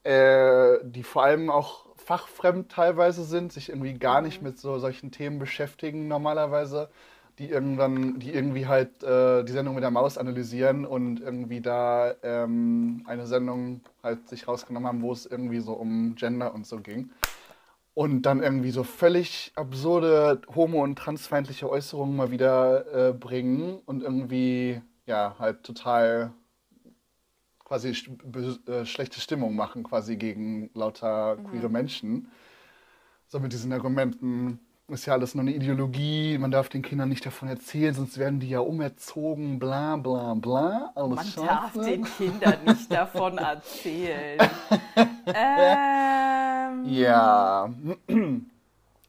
äh, 0.04 0.78
die 0.84 1.02
vor 1.02 1.24
allem 1.24 1.50
auch 1.50 1.86
fachfremd 1.96 2.70
teilweise 2.70 3.24
sind, 3.24 3.52
sich 3.52 3.70
irgendwie 3.70 3.94
gar 3.94 4.20
nicht 4.20 4.42
mit 4.42 4.58
so 4.58 4.78
solchen 4.78 5.10
Themen 5.10 5.38
beschäftigen 5.38 6.08
normalerweise, 6.08 6.90
die 7.38 7.48
irgendwann, 7.48 8.20
die 8.20 8.32
irgendwie 8.32 8.66
halt 8.66 9.02
äh, 9.02 9.42
die 9.44 9.52
Sendung 9.52 9.74
mit 9.74 9.82
der 9.82 9.90
Maus 9.90 10.18
analysieren 10.18 10.84
und 10.84 11.20
irgendwie 11.20 11.60
da 11.60 12.14
ähm, 12.22 13.02
eine 13.06 13.26
Sendung 13.26 13.80
halt 14.02 14.28
sich 14.28 14.46
rausgenommen 14.46 14.88
haben, 14.88 15.02
wo 15.02 15.12
es 15.12 15.26
irgendwie 15.26 15.60
so 15.60 15.72
um 15.72 16.14
Gender 16.14 16.54
und 16.54 16.66
so 16.66 16.78
ging. 16.78 17.10
Und 17.94 18.22
dann 18.22 18.42
irgendwie 18.42 18.70
so 18.70 18.82
völlig 18.82 19.52
absurde 19.54 20.42
homo- 20.54 20.82
und 20.82 20.96
transfeindliche 20.96 21.70
Äußerungen 21.70 22.16
mal 22.16 22.30
wieder 22.30 23.10
äh, 23.10 23.12
bringen 23.12 23.80
und 23.86 24.02
irgendwie 24.02 24.82
ja, 25.06 25.36
halt 25.38 25.62
total 25.62 26.32
quasi 27.64 27.96
äh, 28.66 28.84
schlechte 28.84 29.20
Stimmung 29.20 29.56
machen, 29.56 29.82
quasi 29.82 30.16
gegen 30.16 30.70
lauter 30.74 31.36
mhm. 31.36 31.48
queere 31.48 31.68
Menschen. 31.68 32.30
So 33.26 33.40
mit 33.40 33.52
diesen 33.52 33.72
Argumenten, 33.72 34.60
ist 34.88 35.06
ja 35.06 35.14
alles 35.14 35.34
nur 35.34 35.42
eine 35.42 35.54
Ideologie, 35.54 36.36
man 36.38 36.50
darf 36.50 36.68
den 36.68 36.82
Kindern 36.82 37.08
nicht 37.08 37.24
davon 37.24 37.48
erzählen, 37.48 37.94
sonst 37.94 38.18
werden 38.18 38.38
die 38.38 38.50
ja 38.50 38.60
umerzogen, 38.60 39.58
bla 39.58 39.96
bla 39.96 40.34
bla. 40.34 40.92
Alles 40.94 41.16
man 41.16 41.24
Scheiße. 41.24 41.46
darf 41.46 41.72
den 41.72 42.04
Kindern 42.04 42.64
nicht 42.66 42.92
davon 42.92 43.38
erzählen. 43.38 44.38
ähm. 45.26 46.84
Ja. 46.84 47.70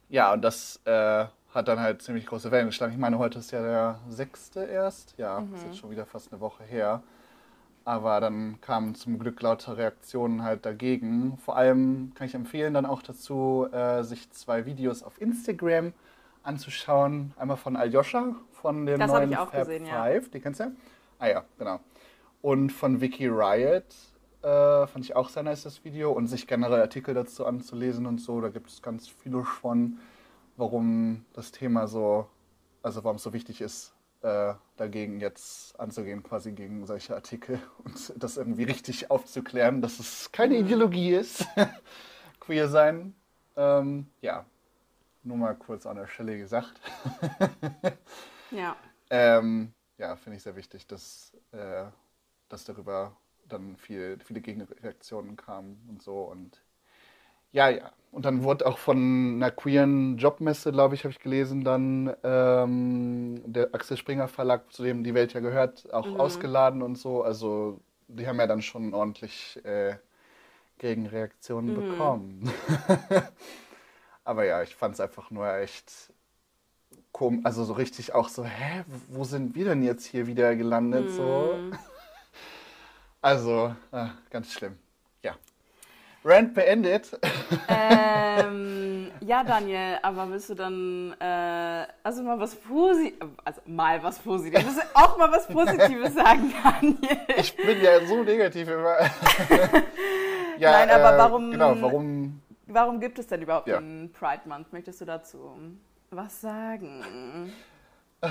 ja, 0.08 0.32
und 0.32 0.42
das 0.42 0.80
äh, 0.86 1.26
hat 1.56 1.68
dann 1.68 1.80
halt 1.80 2.02
ziemlich 2.02 2.26
große 2.26 2.50
Wellen 2.50 2.66
geschlagen. 2.66 2.92
Ich 2.92 2.98
meine, 2.98 3.18
heute 3.18 3.38
ist 3.38 3.50
ja 3.50 3.62
der 3.62 3.98
sechste 4.08 4.64
erst. 4.64 5.14
Ja, 5.16 5.40
mhm. 5.40 5.54
ist 5.54 5.64
jetzt 5.64 5.78
schon 5.78 5.90
wieder 5.90 6.04
fast 6.04 6.30
eine 6.30 6.40
Woche 6.40 6.62
her. 6.64 7.02
Aber 7.84 8.20
dann 8.20 8.60
kamen 8.60 8.94
zum 8.94 9.18
Glück 9.18 9.40
lauter 9.40 9.78
Reaktionen 9.78 10.42
halt 10.42 10.66
dagegen. 10.66 11.38
Vor 11.38 11.56
allem 11.56 12.12
kann 12.14 12.26
ich 12.26 12.34
empfehlen 12.34 12.74
dann 12.74 12.84
auch 12.84 13.00
dazu, 13.00 13.68
äh, 13.72 14.02
sich 14.02 14.30
zwei 14.32 14.66
Videos 14.66 15.02
auf 15.02 15.20
Instagram 15.20 15.94
anzuschauen. 16.42 17.32
Einmal 17.38 17.56
von 17.56 17.76
Aljoscha 17.76 18.34
von 18.52 18.84
dem 18.84 18.98
das 18.98 19.10
neuen 19.10 19.32
Fab 19.32 19.52
gesehen, 19.52 19.86
5. 19.86 19.88
Ja. 19.88 20.18
Die 20.18 20.40
kennst 20.40 20.60
du? 20.60 20.72
Ah 21.18 21.28
ja, 21.28 21.44
genau. 21.58 21.80
Und 22.42 22.70
von 22.70 23.00
Vicky 23.00 23.28
Riot. 23.28 23.84
Äh, 24.42 24.86
fand 24.86 25.04
ich 25.04 25.16
auch 25.16 25.30
sehr 25.30 25.42
nice, 25.42 25.62
das 25.62 25.84
Video. 25.84 26.12
Und 26.12 26.26
sich 26.26 26.46
generell 26.46 26.82
Artikel 26.82 27.14
dazu 27.14 27.46
anzulesen 27.46 28.04
und 28.04 28.20
so. 28.20 28.40
Da 28.40 28.48
gibt 28.48 28.68
es 28.68 28.82
ganz 28.82 29.08
viele 29.08 29.42
von 29.44 29.98
warum 30.56 31.24
das 31.32 31.52
Thema 31.52 31.86
so, 31.86 32.28
also 32.82 33.04
warum 33.04 33.16
es 33.16 33.22
so 33.22 33.32
wichtig 33.32 33.60
ist, 33.60 33.94
äh, 34.22 34.54
dagegen 34.76 35.20
jetzt 35.20 35.78
anzugehen, 35.78 36.22
quasi 36.22 36.52
gegen 36.52 36.86
solche 36.86 37.14
Artikel 37.14 37.60
und 37.84 38.12
das 38.16 38.36
irgendwie 38.36 38.64
richtig 38.64 39.10
aufzuklären, 39.10 39.82
dass 39.82 39.98
es 39.98 40.32
keine 40.32 40.58
mhm. 40.58 40.66
Ideologie 40.66 41.14
ist, 41.14 41.46
queer 42.40 42.68
sein. 42.68 43.14
Ähm, 43.56 44.06
ja, 44.20 44.44
nur 45.22 45.36
mal 45.36 45.54
kurz 45.54 45.86
an 45.86 45.96
der 45.96 46.06
Stelle 46.06 46.38
gesagt. 46.38 46.80
ja. 48.50 48.76
Ähm, 49.08 49.72
ja, 49.98 50.16
finde 50.16 50.36
ich 50.36 50.42
sehr 50.42 50.56
wichtig, 50.56 50.88
dass, 50.88 51.32
äh, 51.52 51.84
dass 52.48 52.64
darüber 52.64 53.16
dann 53.46 53.76
viel, 53.76 54.18
viele 54.18 54.40
Gegenreaktionen 54.40 55.36
kamen 55.36 55.80
und 55.88 56.02
so 56.02 56.22
und 56.22 56.60
ja, 57.52 57.68
ja. 57.68 57.92
Und 58.12 58.24
dann 58.24 58.42
wurde 58.44 58.66
auch 58.66 58.78
von 58.78 58.96
einer 59.36 59.50
queeren 59.50 60.16
Jobmesse, 60.16 60.72
glaube 60.72 60.94
ich, 60.94 61.04
habe 61.04 61.12
ich 61.12 61.20
gelesen, 61.20 61.64
dann 61.64 62.14
ähm, 62.24 63.42
der 63.44 63.74
Axel 63.74 63.98
Springer 63.98 64.26
Verlag, 64.26 64.72
zu 64.72 64.82
dem 64.84 65.04
die 65.04 65.12
Welt 65.12 65.34
ja 65.34 65.40
gehört, 65.40 65.92
auch 65.92 66.06
mhm. 66.06 66.18
ausgeladen 66.18 66.80
und 66.80 66.96
so. 66.96 67.22
Also 67.22 67.80
die 68.08 68.26
haben 68.26 68.38
ja 68.38 68.46
dann 68.46 68.62
schon 68.62 68.94
ordentlich 68.94 69.60
äh, 69.64 69.96
Gegenreaktionen 70.78 71.76
mhm. 71.76 71.90
bekommen. 71.90 72.52
Aber 74.24 74.44
ja, 74.44 74.62
ich 74.62 74.74
fand 74.74 74.94
es 74.94 75.00
einfach 75.00 75.30
nur 75.30 75.52
echt 75.54 76.10
komisch, 77.12 77.44
also 77.44 77.64
so 77.64 77.74
richtig 77.74 78.14
auch 78.14 78.28
so, 78.28 78.44
hä, 78.44 78.84
wo 79.08 79.24
sind 79.24 79.54
wir 79.54 79.66
denn 79.66 79.82
jetzt 79.82 80.06
hier 80.06 80.26
wieder 80.26 80.56
gelandet? 80.56 81.06
Mhm. 81.06 81.10
So. 81.10 81.54
Also, 83.22 83.74
äh, 83.90 84.06
ganz 84.30 84.52
schlimm. 84.52 84.78
Ja. 85.20 85.34
Rant 86.26 86.54
beendet. 86.54 87.18
Ähm, 87.68 89.12
ja, 89.20 89.44
Daniel, 89.44 89.98
aber 90.02 90.28
willst 90.28 90.50
du 90.50 90.54
dann 90.54 91.14
äh, 91.20 91.86
also 92.02 92.22
mal 92.24 92.40
was 92.40 92.56
Positives, 92.56 93.28
also 93.44 93.60
mal 93.66 94.02
was 94.02 94.18
Positives, 94.18 94.76
auch 94.94 95.16
mal 95.16 95.30
was 95.30 95.46
Positives 95.46 96.14
sagen, 96.14 96.52
Daniel? 96.62 97.18
Ich 97.36 97.56
bin 97.56 97.80
ja 97.80 98.04
so 98.04 98.24
negativ 98.24 98.68
immer. 98.68 98.96
ja, 100.58 100.72
Nein, 100.72 100.90
aber 100.90 101.14
äh, 101.14 101.18
warum, 101.18 101.50
genau, 101.52 101.80
warum, 101.80 102.40
warum 102.66 102.98
gibt 102.98 103.20
es 103.20 103.28
denn 103.28 103.42
überhaupt 103.42 103.68
ja. 103.68 103.78
einen 103.78 104.10
Pride 104.10 104.42
Month? 104.46 104.72
Möchtest 104.72 105.00
du 105.00 105.04
dazu 105.04 105.56
was 106.10 106.40
sagen? 106.40 107.52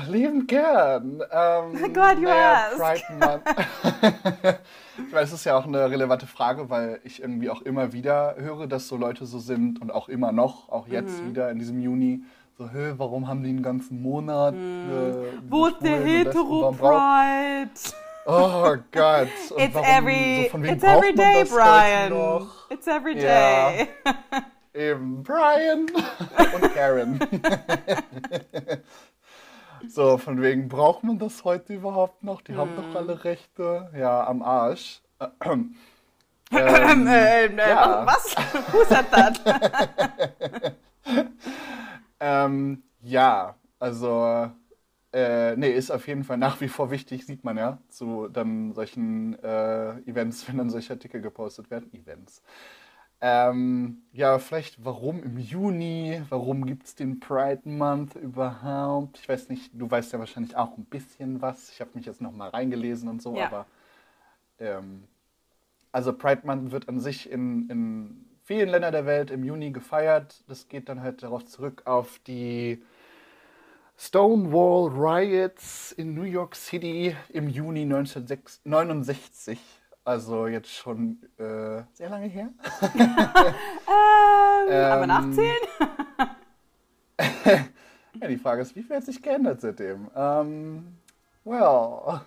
Lieben 0.09 0.47
gern. 0.47 1.21
Ähm, 1.31 1.93
Glad 1.93 2.17
you 2.17 2.23
naja, 2.23 2.69
Pride 2.77 3.03
Month. 3.19 3.43
ich 4.97 5.13
weiß, 5.13 5.29
es 5.29 5.35
ist 5.35 5.45
ja 5.45 5.57
auch 5.57 5.65
eine 5.65 5.89
relevante 5.89 6.27
Frage, 6.27 6.69
weil 6.69 6.99
ich 7.03 7.21
irgendwie 7.21 7.49
auch 7.49 7.61
immer 7.61 7.93
wieder 7.93 8.35
höre, 8.37 8.67
dass 8.67 8.87
so 8.87 8.97
Leute 8.97 9.25
so 9.25 9.39
sind 9.39 9.81
und 9.81 9.91
auch 9.91 10.09
immer 10.09 10.31
noch, 10.31 10.69
auch 10.69 10.87
jetzt 10.87 11.21
mhm. 11.21 11.29
wieder 11.29 11.51
in 11.51 11.59
diesem 11.59 11.79
Juni, 11.79 12.23
so, 12.57 12.69
hey, 12.69 12.93
warum 12.97 13.27
haben 13.27 13.43
die 13.43 13.49
einen 13.49 13.63
ganzen 13.63 14.01
Monat? 14.01 14.55
Mhm. 14.55 14.89
Äh, 14.89 15.49
Wo 15.49 15.67
ist 15.67 15.81
der 15.81 16.01
Hetero-Pride? 16.03 17.69
Oh 18.25 18.75
Gott. 18.91 19.27
Und 19.51 19.61
it's 19.61 19.75
warum, 19.75 19.87
every, 19.87 20.49
so 20.51 20.57
it's 20.57 20.83
every 20.83 21.13
day, 21.13 21.43
Brian. 21.43 22.47
It's 22.69 22.87
every 22.87 23.15
day. 23.15 23.87
Ja. 23.87 24.43
Eben, 24.73 25.23
Brian 25.23 25.85
und 26.53 26.73
Karen. 26.73 27.17
So, 29.87 30.17
von 30.17 30.41
wegen, 30.41 30.67
braucht 30.67 31.03
man 31.03 31.19
das 31.19 31.43
heute 31.43 31.73
überhaupt 31.73 32.23
noch? 32.23 32.41
Die 32.41 32.53
hm. 32.53 32.59
haben 32.59 32.75
doch 32.75 32.89
hm. 32.89 32.97
alle 32.97 33.23
Rechte. 33.23 33.89
Ja, 33.97 34.25
am 34.27 34.41
Arsch. 34.41 35.01
ähm, 35.45 35.75
äh, 36.51 37.45
äh, 37.45 37.57
ja. 37.57 38.05
Was? 38.05 38.35
Who 38.71 38.83
said 38.85 39.05
that? 39.11 40.75
ähm, 42.19 42.83
ja, 43.01 43.55
also 43.79 44.51
äh, 45.15 45.55
nee, 45.55 45.71
ist 45.71 45.91
auf 45.91 46.07
jeden 46.07 46.25
Fall 46.25 46.37
nach 46.37 46.59
wie 46.59 46.67
vor 46.67 46.91
wichtig, 46.91 47.25
sieht 47.25 47.45
man 47.45 47.57
ja, 47.57 47.77
zu 47.87 48.27
dann 48.27 48.73
solchen 48.73 49.41
äh, 49.41 49.91
Events, 50.01 50.45
wenn 50.47 50.57
dann 50.57 50.69
solche 50.69 50.91
Artikel 50.91 51.21
gepostet 51.21 51.71
werden. 51.71 51.89
Events. 51.93 52.41
Ähm, 53.21 54.03
ja, 54.11 54.37
vielleicht 54.39 54.83
warum 54.83 55.23
im 55.23 55.37
Juni? 55.37 56.21
Warum 56.29 56.65
gibt 56.65 56.85
es 56.85 56.95
den 56.95 57.19
Pride 57.19 57.61
Month 57.63 58.15
überhaupt? 58.15 59.19
Ich 59.19 59.29
weiß 59.29 59.49
nicht, 59.49 59.71
du 59.73 59.89
weißt 59.89 60.13
ja 60.13 60.19
wahrscheinlich 60.19 60.55
auch 60.55 60.77
ein 60.77 60.85
bisschen 60.85 61.41
was. 61.41 61.69
Ich 61.71 61.81
habe 61.81 61.91
mich 61.93 62.05
jetzt 62.05 62.21
nochmal 62.21 62.49
reingelesen 62.49 63.09
und 63.09 63.21
so, 63.21 63.35
ja. 63.35 63.47
aber 63.47 63.65
ähm, 64.59 65.05
also 65.91 66.13
Pride 66.13 66.41
Month 66.43 66.71
wird 66.71 66.89
an 66.89 66.99
sich 66.99 67.31
in, 67.31 67.69
in 67.69 68.25
vielen 68.43 68.69
Ländern 68.69 68.91
der 68.91 69.05
Welt 69.05 69.31
im 69.31 69.43
Juni 69.43 69.71
gefeiert. 69.71 70.43
Das 70.47 70.67
geht 70.67 70.89
dann 70.89 71.01
halt 71.01 71.23
darauf 71.23 71.45
zurück 71.45 71.83
auf 71.85 72.19
die 72.19 72.83
Stonewall 73.97 74.89
Riots 74.89 75.93
in 75.93 76.13
New 76.13 76.23
York 76.23 76.55
City 76.55 77.15
im 77.29 77.47
Juni 77.47 77.83
1969. 77.83 79.57
Also 80.05 80.45
jetzt 80.45 80.69
schon 80.69 81.17
äh, 81.39 81.81
sehr 81.93 82.09
lange 82.09 82.27
her. 82.27 82.49
ähm, 82.93 83.15
ähm, 84.69 84.91
aber 84.91 85.07
nachzählen? 85.07 85.55
ja, 88.21 88.27
die 88.27 88.37
Frage 88.37 88.61
ist, 88.61 88.75
wie 88.75 88.83
viel 88.83 88.97
hat 88.97 89.03
sich 89.03 89.19
geändert 89.19 89.61
seitdem? 89.61 90.11
Ähm, 90.15 90.97
well. 91.43 92.21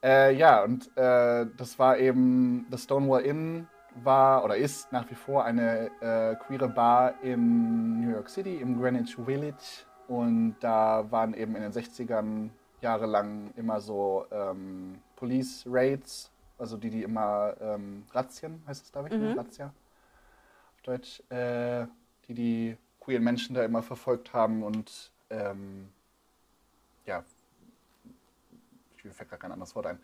Äh, 0.00 0.36
ja, 0.36 0.62
und 0.62 0.96
äh, 0.96 1.46
das 1.56 1.76
war 1.76 1.98
eben, 1.98 2.66
das 2.70 2.84
Stonewall 2.84 3.22
Inn 3.22 3.66
war 3.96 4.44
oder 4.44 4.56
ist 4.56 4.92
nach 4.92 5.10
wie 5.10 5.16
vor 5.16 5.44
eine 5.44 5.90
äh, 6.00 6.36
queere 6.36 6.68
Bar 6.68 7.14
in 7.22 8.00
New 8.00 8.12
York 8.12 8.28
City, 8.28 8.56
im 8.56 8.80
Greenwich 8.80 9.16
Village. 9.16 9.84
Und 10.06 10.54
da 10.60 11.04
waren 11.10 11.34
eben 11.34 11.56
in 11.56 11.62
den 11.62 11.72
60ern 11.72 12.50
jahrelang 12.80 13.50
immer 13.56 13.80
so 13.80 14.26
ähm, 14.30 15.00
Police 15.16 15.64
Raids 15.68 16.30
also 16.60 16.76
die, 16.76 16.90
die 16.90 17.02
immer 17.02 17.54
ähm, 17.60 18.04
Razzien, 18.12 18.62
heißt 18.66 18.84
es, 18.84 18.92
glaube 18.92 19.08
ich, 19.08 19.14
ne? 19.14 19.32
mhm. 19.32 19.38
Razzia 19.38 19.66
auf 19.66 20.82
Deutsch, 20.82 21.22
äh, 21.30 21.86
die 22.28 22.34
die 22.34 22.76
queeren 23.00 23.24
Menschen 23.24 23.54
da 23.54 23.64
immer 23.64 23.82
verfolgt 23.82 24.32
haben 24.32 24.62
und 24.62 25.10
ähm, 25.30 25.88
ja, 27.06 27.24
ich 28.96 29.12
fällt 29.12 29.30
gar 29.30 29.38
kein 29.38 29.52
anderes 29.52 29.74
Wort 29.74 29.86
ein. 29.86 29.98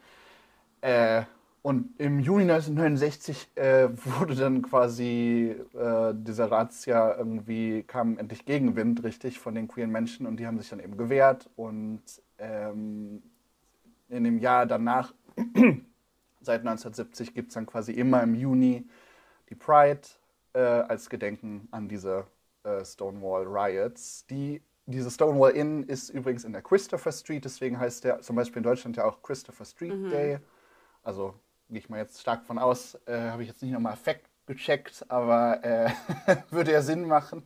Äh, 0.81 1.25
und 1.63 1.99
im 1.99 2.21
Juni 2.21 2.43
1969 2.43 3.51
äh, 3.57 3.89
wurde 4.05 4.37
dann 4.37 4.63
quasi 4.63 5.57
äh, 5.75 6.15
dieser 6.15 6.49
Razzia 6.51 7.17
irgendwie, 7.17 7.83
kam 7.83 8.19
endlich 8.19 8.45
Gegenwind, 8.45 9.03
richtig, 9.03 9.41
von 9.41 9.57
den 9.57 9.67
queeren 9.67 9.91
Menschen 9.91 10.27
und 10.27 10.37
die 10.37 10.47
haben 10.47 10.59
sich 10.59 10.69
dann 10.69 10.79
eben 10.79 10.97
gewehrt 10.97 11.51
und 11.57 12.03
ähm, 12.39 13.21
in 14.09 14.23
dem 14.23 14.39
Jahr 14.39 14.67
danach, 14.67 15.13
seit 16.47 16.61
1970, 16.61 17.35
gibt 17.35 17.49
es 17.49 17.55
dann 17.55 17.67
quasi 17.67 17.93
immer 17.93 18.23
im 18.23 18.35
Juni 18.35 18.88
die 19.50 19.55
Pride 19.55 20.00
äh, 20.55 20.61
als 20.61 21.11
Gedenken 21.11 21.69
an 21.71 21.88
diese 21.88 22.26
äh, 22.65 22.85
Stonewall 22.85 23.45
Riots. 23.47 24.26
Die, 24.26 24.62
diese 24.87 25.11
Stonewall 25.11 25.53
Inn 25.53 25.85
ist 25.85 26.09
übrigens 26.11 26.45
in 26.45 26.53
der 26.53 26.62
Christopher 26.62 27.12
Street, 27.12 27.45
deswegen 27.45 27.79
heißt 27.79 28.05
der 28.05 28.23
zum 28.23 28.37
Beispiel 28.37 28.59
in 28.59 28.65
Deutschland 28.65 28.97
ja 28.97 29.05
auch 29.05 29.23
Christopher 29.23 29.65
Street 29.65 29.95
mhm. 29.95 30.11
Day. 30.11 30.38
Also 31.03 31.35
gehe 31.69 31.79
ich 31.79 31.88
mal 31.88 31.99
jetzt 31.99 32.21
stark 32.21 32.45
von 32.45 32.59
aus, 32.59 32.99
äh, 33.07 33.19
habe 33.31 33.43
ich 33.43 33.49
jetzt 33.49 33.62
nicht 33.62 33.73
nochmal 33.73 33.93
Effekt 33.93 34.29
gecheckt, 34.47 35.05
aber 35.09 35.62
äh, 35.65 35.91
würde 36.50 36.73
ja 36.73 36.83
Sinn 36.83 37.07
machen. 37.07 37.43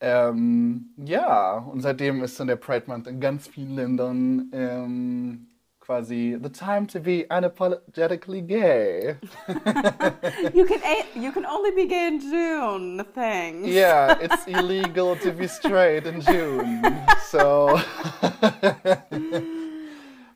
Ähm, 0.00 0.90
ja, 0.96 1.58
und 1.58 1.80
seitdem 1.80 2.24
ist 2.24 2.38
dann 2.40 2.48
der 2.48 2.56
Pride 2.56 2.84
Month 2.88 3.06
in 3.06 3.20
ganz 3.20 3.46
vielen 3.46 3.76
Ländern 3.76 4.50
ähm, 4.52 5.46
quasi 5.84 6.36
the 6.36 6.48
time 6.48 6.86
to 6.86 7.00
be 7.00 7.26
unapologetically 7.30 8.46
gay. 8.46 9.16
you 10.54 10.64
can 10.64 10.80
you 11.14 11.32
can 11.32 11.44
only 11.44 11.72
be 11.72 11.86
gay 11.86 12.06
in 12.06 12.20
June. 12.20 13.04
Thanks. 13.14 13.68
Yeah, 13.68 14.16
it's 14.24 14.46
illegal 14.46 15.16
to 15.16 15.32
be 15.32 15.48
straight 15.48 16.06
in 16.06 16.20
June. 16.20 16.82
So 17.30 17.80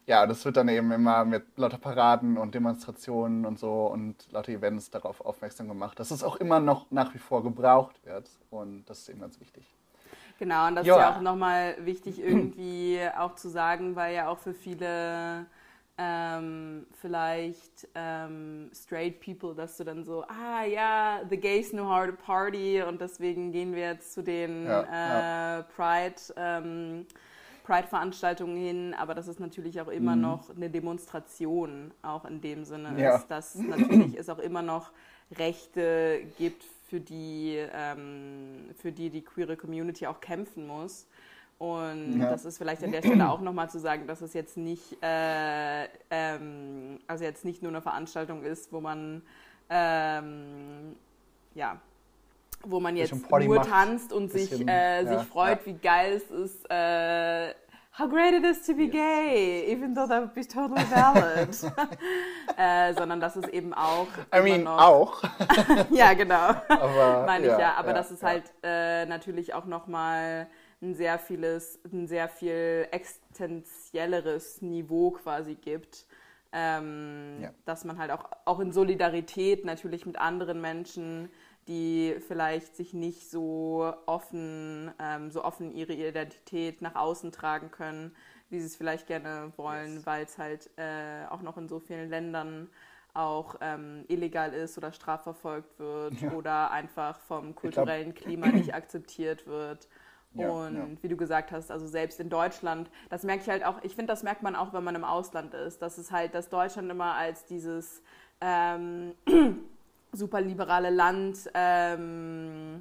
ja, 0.07 0.27
das 0.27 0.45
wird 0.45 0.57
dann 0.57 0.69
eben 0.69 0.91
immer 0.93 1.25
mit 1.25 1.45
lauter 1.57 1.79
Paraden 1.79 2.37
und 2.39 2.55
Demonstrationen 2.55 3.47
und 3.47 3.59
so 3.59 3.87
und 3.87 4.31
lauter 4.33 4.53
Events 4.53 4.91
darauf 4.91 5.21
aufmerksam 5.21 5.69
gemacht, 5.69 6.01
dass 6.01 6.11
es 6.11 6.25
auch 6.25 6.37
immer 6.37 6.61
noch 6.61 6.91
nach 6.91 7.15
wie 7.15 7.19
vor 7.19 7.43
gebraucht 7.43 7.97
wird. 8.05 8.31
Und 8.51 8.85
das 8.87 9.01
ist 9.01 9.09
eben 9.09 9.21
ganz 9.21 9.41
wichtig. 9.41 9.65
Genau, 10.39 10.67
und 10.69 10.75
das 10.75 10.87
ja. 10.87 10.95
ist 10.95 11.01
ja 11.01 11.17
auch 11.17 11.21
nochmal 11.21 11.77
wichtig 11.81 12.21
irgendwie 12.21 13.01
auch 13.17 13.35
zu 13.37 13.49
sagen, 13.49 13.97
weil 13.97 14.15
ja 14.15 14.29
auch 14.29 14.39
für 14.39 14.53
viele 14.53 15.47
ähm, 15.99 16.87
vielleicht 17.01 17.89
ähm, 17.95 18.71
straight 18.75 19.21
people, 19.21 19.55
dass 19.55 19.79
du 19.79 19.85
dann 19.85 20.05
so, 20.05 20.25
ah 20.25 20.65
ja, 20.65 21.21
the 21.31 21.39
gays 21.39 21.71
know 21.71 21.89
how 21.89 22.07
to 22.07 22.13
party 22.13 22.83
und 22.83 23.01
deswegen 23.01 23.51
gehen 23.51 23.75
wir 23.75 23.93
jetzt 23.93 24.13
zu 24.13 24.23
den 24.23 24.67
ja, 24.67 24.83
äh, 24.83 25.57
ja. 25.59 25.67
Pride. 25.75 26.17
Ähm, 26.37 27.07
Pride-Veranstaltungen 27.65 28.57
hin, 28.57 28.95
aber 28.97 29.13
das 29.13 29.27
ist 29.27 29.41
natürlich 29.41 29.81
auch 29.81 29.89
immer 29.89 30.15
mhm. 30.15 30.23
noch 30.23 30.51
eine 30.55 30.71
Demonstration, 30.71 31.91
auch 32.01 32.25
in 32.25 32.41
dem 32.41 32.65
Sinne 32.65 32.95
ja. 32.97 33.21
dass 33.29 33.57
natürlich 33.57 34.17
es 34.17 34.29
auch 34.29 34.39
immer 34.39 34.63
noch 34.63 34.93
Rechte 35.37 36.21
gibt, 36.39 36.65
für 36.89 37.01
die, 37.01 37.57
ähm, 37.73 38.71
für 38.77 38.93
die 38.93 39.11
die 39.11 39.23
queere 39.23 39.57
Community 39.57 40.07
auch 40.07 40.21
kämpfen 40.21 40.67
muss. 40.67 41.07
Und 41.59 42.21
ja. 42.21 42.31
das 42.31 42.45
ist 42.45 42.59
vielleicht 42.59 42.85
an 42.85 42.93
der 42.93 43.01
Stelle 43.01 43.31
auch 43.31 43.41
nochmal 43.41 43.71
zu 43.71 43.79
sagen, 43.79 44.07
dass 44.07 44.21
es 44.21 44.35
jetzt 44.35 44.57
nicht, 44.57 45.03
äh, 45.03 45.89
ähm, 46.11 47.01
also 47.07 47.25
jetzt 47.25 47.45
nicht 47.45 47.63
nur 47.63 47.73
eine 47.73 47.81
Veranstaltung 47.81 48.43
ist, 48.43 48.73
wo 48.73 48.81
man, 48.81 49.23
ähm, 49.71 50.97
ja, 51.55 51.81
wo 52.63 52.79
man 52.79 52.97
jetzt 52.97 53.15
nur 53.31 53.57
macht, 53.57 53.71
tanzt 53.71 54.13
und 54.13 54.31
sich, 54.31 54.67
äh, 54.69 55.03
ja, 55.03 55.19
sich 55.19 55.29
freut, 55.29 55.61
ja. 55.61 55.67
wie 55.67 55.79
geil 55.79 56.13
es 56.13 56.31
ist, 56.31 56.71
äh, 56.71 57.55
how 57.97 58.07
great 58.07 58.35
it 58.35 58.45
is 58.45 58.61
to 58.67 58.75
be 58.75 58.85
yes. 58.85 58.93
gay, 58.93 59.73
even 59.73 59.95
though 59.95 60.07
that 60.07 60.21
would 60.21 60.35
be 60.35 60.45
totally 60.45 60.85
valid. 60.85 61.49
äh, 62.59 62.93
sondern 62.95 63.21
dass 63.21 63.37
es 63.37 63.49
eben 63.49 63.73
auch. 63.73 64.09
I 64.35 64.41
mean, 64.43 64.65
noch, 64.65 64.79
auch. 64.79 65.23
ja, 65.91 66.13
genau. 66.13 66.55
Meine 67.25 67.47
ich 67.47 67.59
ja, 67.59 67.75
aber 67.75 67.95
dass 67.95 68.11
es 68.11 68.23
halt 68.23 68.53
äh, 68.63 69.07
natürlich 69.07 69.55
auch 69.55 69.65
nochmal 69.65 70.47
ein 70.83 70.95
sehr 70.95 71.19
vieles, 71.19 71.81
ein 71.91 72.07
sehr 72.07 72.29
viel 72.29 72.87
existenzielleres 72.91 74.61
Niveau 74.61 75.13
quasi 75.13 75.55
gibt. 75.55 76.07
Ähm, 76.53 77.39
ja. 77.41 77.51
Dass 77.65 77.85
man 77.85 77.99
halt 77.99 78.11
auch, 78.11 78.25
auch 78.45 78.61
in 78.61 78.73
Solidarität 78.73 79.65
natürlich 79.65 80.05
mit 80.05 80.19
anderen 80.19 80.61
Menschen 80.61 81.31
die 81.69 82.17
vielleicht 82.27 82.77
sich 82.77 82.95
nicht 82.95 83.31
so 83.31 83.93
offen, 84.07 84.93
ähm, 84.99 85.31
so 85.31 85.45
offen 85.45 85.73
ihre 85.73 85.93
Identität 85.93 86.83
nach 86.83 86.95
außen 86.95 87.33
tragen 87.33 87.71
können, 87.71 88.15
wie 88.49 88.61
sie 88.61 88.67
es 88.67 88.77
vielleicht 88.77 89.07
gerne 89.07 89.53
wollen, 89.57 89.97
yes. 89.97 90.07
weil 90.07 90.25
es 90.25 90.39
halt 90.39 90.71
äh, 90.77 91.27
auch 91.31 91.43
noch 91.43 91.57
in 91.57 91.69
so 91.69 91.81
vielen 91.81 92.09
Ländern 92.09 92.69
auch 93.15 93.57
ähm, 93.61 94.05
illegal 94.09 94.53
ist 94.53 94.77
oder 94.77 94.93
strafverfolgt 94.93 95.79
wird 95.79 96.21
ja. 96.21 96.33
oder 96.33 96.71
einfach 96.71 97.19
vom 97.21 97.55
kulturellen 97.55 98.15
glaub, 98.15 98.25
Klima 98.27 98.49
nicht 98.49 98.75
akzeptiert 98.75 99.47
wird. 99.47 99.89
Ja, 100.35 100.51
und 100.51 100.77
ja. 100.77 100.87
wie 101.01 101.09
du 101.09 101.17
gesagt 101.17 101.51
hast, 101.51 101.71
also 101.71 101.87
selbst 101.87 102.21
in 102.21 102.29
Deutschland, 102.29 102.91
das 103.09 103.23
merke 103.23 103.43
ich 103.43 103.49
halt 103.49 103.65
auch, 103.65 103.83
ich 103.83 103.95
finde, 103.95 104.13
das 104.13 104.23
merkt 104.23 104.43
man 104.43 104.55
auch, 104.55 104.75
wenn 104.75 104.85
man 104.85 104.95
im 104.95 105.05
Ausland 105.05 105.55
ist, 105.55 105.81
dass 105.81 105.97
es 105.97 106.13
halt, 106.13 106.35
dass 106.35 106.51
Deutschland 106.51 106.91
immer 106.91 107.15
als 107.15 107.47
dieses 107.47 108.03
ähm, 108.43 109.15
super 110.13 110.41
liberale 110.41 110.91
Land 110.91 111.51
ähm, 111.55 112.81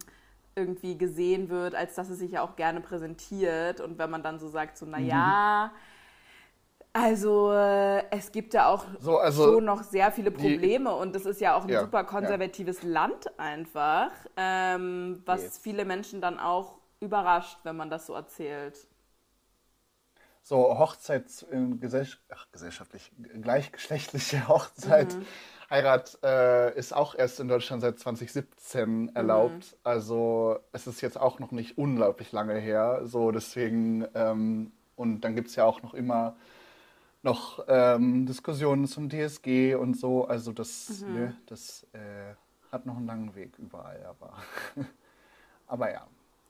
irgendwie 0.55 0.97
gesehen 0.97 1.49
wird, 1.49 1.75
als 1.75 1.95
dass 1.95 2.09
es 2.09 2.19
sich 2.19 2.31
ja 2.31 2.41
auch 2.41 2.55
gerne 2.55 2.81
präsentiert. 2.81 3.81
Und 3.81 3.97
wenn 3.97 4.09
man 4.09 4.23
dann 4.23 4.39
so 4.39 4.47
sagt, 4.47 4.77
so, 4.77 4.85
naja, 4.85 5.71
mhm. 5.73 5.77
Also 6.95 7.51
äh, 7.51 8.09
es 8.09 8.31
gibt 8.31 8.53
ja 8.53 8.69
auch 8.69 8.85
so, 9.01 9.17
also 9.17 9.43
schon 9.43 9.65
noch 9.65 9.83
sehr 9.83 10.13
viele 10.13 10.31
Probleme 10.31 10.89
die, 10.91 10.95
und 10.95 11.13
es 11.13 11.25
ist 11.25 11.41
ja 11.41 11.57
auch 11.57 11.63
ein 11.63 11.69
ja, 11.69 11.81
super 11.81 12.05
konservatives 12.05 12.83
ja. 12.83 12.87
Land 12.87 13.37
einfach, 13.37 14.11
ähm, 14.37 15.21
was 15.25 15.43
yes. 15.43 15.57
viele 15.57 15.83
Menschen 15.83 16.21
dann 16.21 16.39
auch 16.39 16.77
überrascht, 17.01 17.59
wenn 17.63 17.75
man 17.75 17.89
das 17.89 18.07
so 18.07 18.13
erzählt. 18.13 18.87
So 20.47 20.77
Hochzeits, 20.77 21.41
äh, 21.41 21.57
gesell 21.79 22.07
ach, 22.29 22.45
gesellschaftlich, 22.51 23.11
gleichgeschlechtliche 23.41 24.47
Hochzeit 24.47 25.15
mhm. 25.15 25.25
Heirat 25.71 26.19
äh, 26.23 26.77
ist 26.77 26.93
auch 26.93 27.15
erst 27.15 27.39
in 27.39 27.47
Deutschland 27.47 27.81
seit 27.81 27.97
2017 27.97 29.15
erlaubt. 29.15 29.71
Mhm. 29.71 29.77
Also 29.83 30.59
es 30.71 30.85
ist 30.85 31.01
jetzt 31.01 31.19
auch 31.19 31.39
noch 31.39 31.51
nicht 31.51 31.79
unglaublich 31.79 32.31
lange 32.31 32.59
her. 32.59 33.01
So 33.05 33.31
deswegen, 33.31 34.05
ähm, 34.13 34.71
und 34.95 35.21
dann 35.21 35.35
gibt 35.35 35.47
es 35.47 35.55
ja 35.55 35.65
auch 35.65 35.81
noch 35.81 35.95
immer 35.95 36.35
noch 37.23 37.65
ähm, 37.67 38.27
Diskussionen 38.27 38.85
zum 38.85 39.09
DSG 39.09 39.73
und 39.73 39.97
so. 39.97 40.27
Also 40.27 40.51
das, 40.51 41.01
mhm. 41.01 41.13
ne, 41.15 41.37
das 41.47 41.87
äh, 41.93 42.35
hat 42.71 42.85
noch 42.85 42.97
einen 42.97 43.07
langen 43.07 43.33
Weg 43.33 43.57
überall, 43.57 44.05
aber, 44.05 44.35
aber 45.65 45.91
ja. 45.91 46.05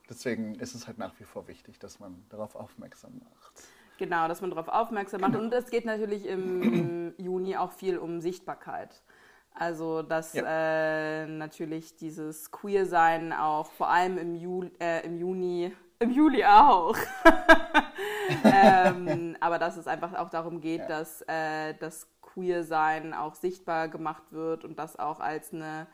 Deswegen 0.10 0.56
ist 0.56 0.76
es 0.76 0.86
halt 0.86 0.98
nach 0.98 1.14
wie 1.18 1.24
vor 1.24 1.48
wichtig, 1.48 1.80
dass 1.80 2.00
man 2.00 2.26
darauf 2.30 2.56
aufmerksam 2.56 3.22
macht. 3.24 3.64
Genau, 3.98 4.28
dass 4.28 4.42
man 4.42 4.50
darauf 4.50 4.68
aufmerksam 4.68 5.22
macht. 5.22 5.34
Genau. 5.34 5.44
Und 5.44 5.54
es 5.54 5.70
geht 5.70 5.86
natürlich 5.86 6.26
im 6.26 7.14
Juni 7.18 7.56
auch 7.56 7.72
viel 7.72 7.98
um 7.98 8.22
Sichtbarkeit. 8.22 9.04
Also, 9.54 10.02
dass 10.02 10.34
ja. 10.34 10.44
äh, 10.46 11.28
natürlich 11.28 11.96
dieses 11.96 12.52
Queer-Sein 12.52 13.32
auch 13.32 13.72
vor 13.72 13.90
allem 13.90 14.18
im, 14.18 14.36
Juli, 14.36 14.72
äh, 14.82 15.06
im 15.06 15.18
Juni, 15.18 15.72
im 16.00 16.12
Juli 16.12 16.44
auch. 16.44 16.98
ähm, 18.44 19.38
aber 19.40 19.58
dass 19.58 19.78
es 19.78 19.88
einfach 19.88 20.14
auch 20.16 20.30
darum 20.30 20.60
geht, 20.60 20.82
ja. 20.82 20.88
dass 20.88 21.22
äh, 21.28 21.74
das 21.80 22.10
Queer-Sein 22.22 23.14
auch 23.14 23.36
sichtbar 23.36 23.88
gemacht 23.88 24.24
wird 24.32 24.66
und 24.66 24.78
das 24.78 25.00
auch 25.00 25.22
als 25.22 25.54
eine 25.54 25.88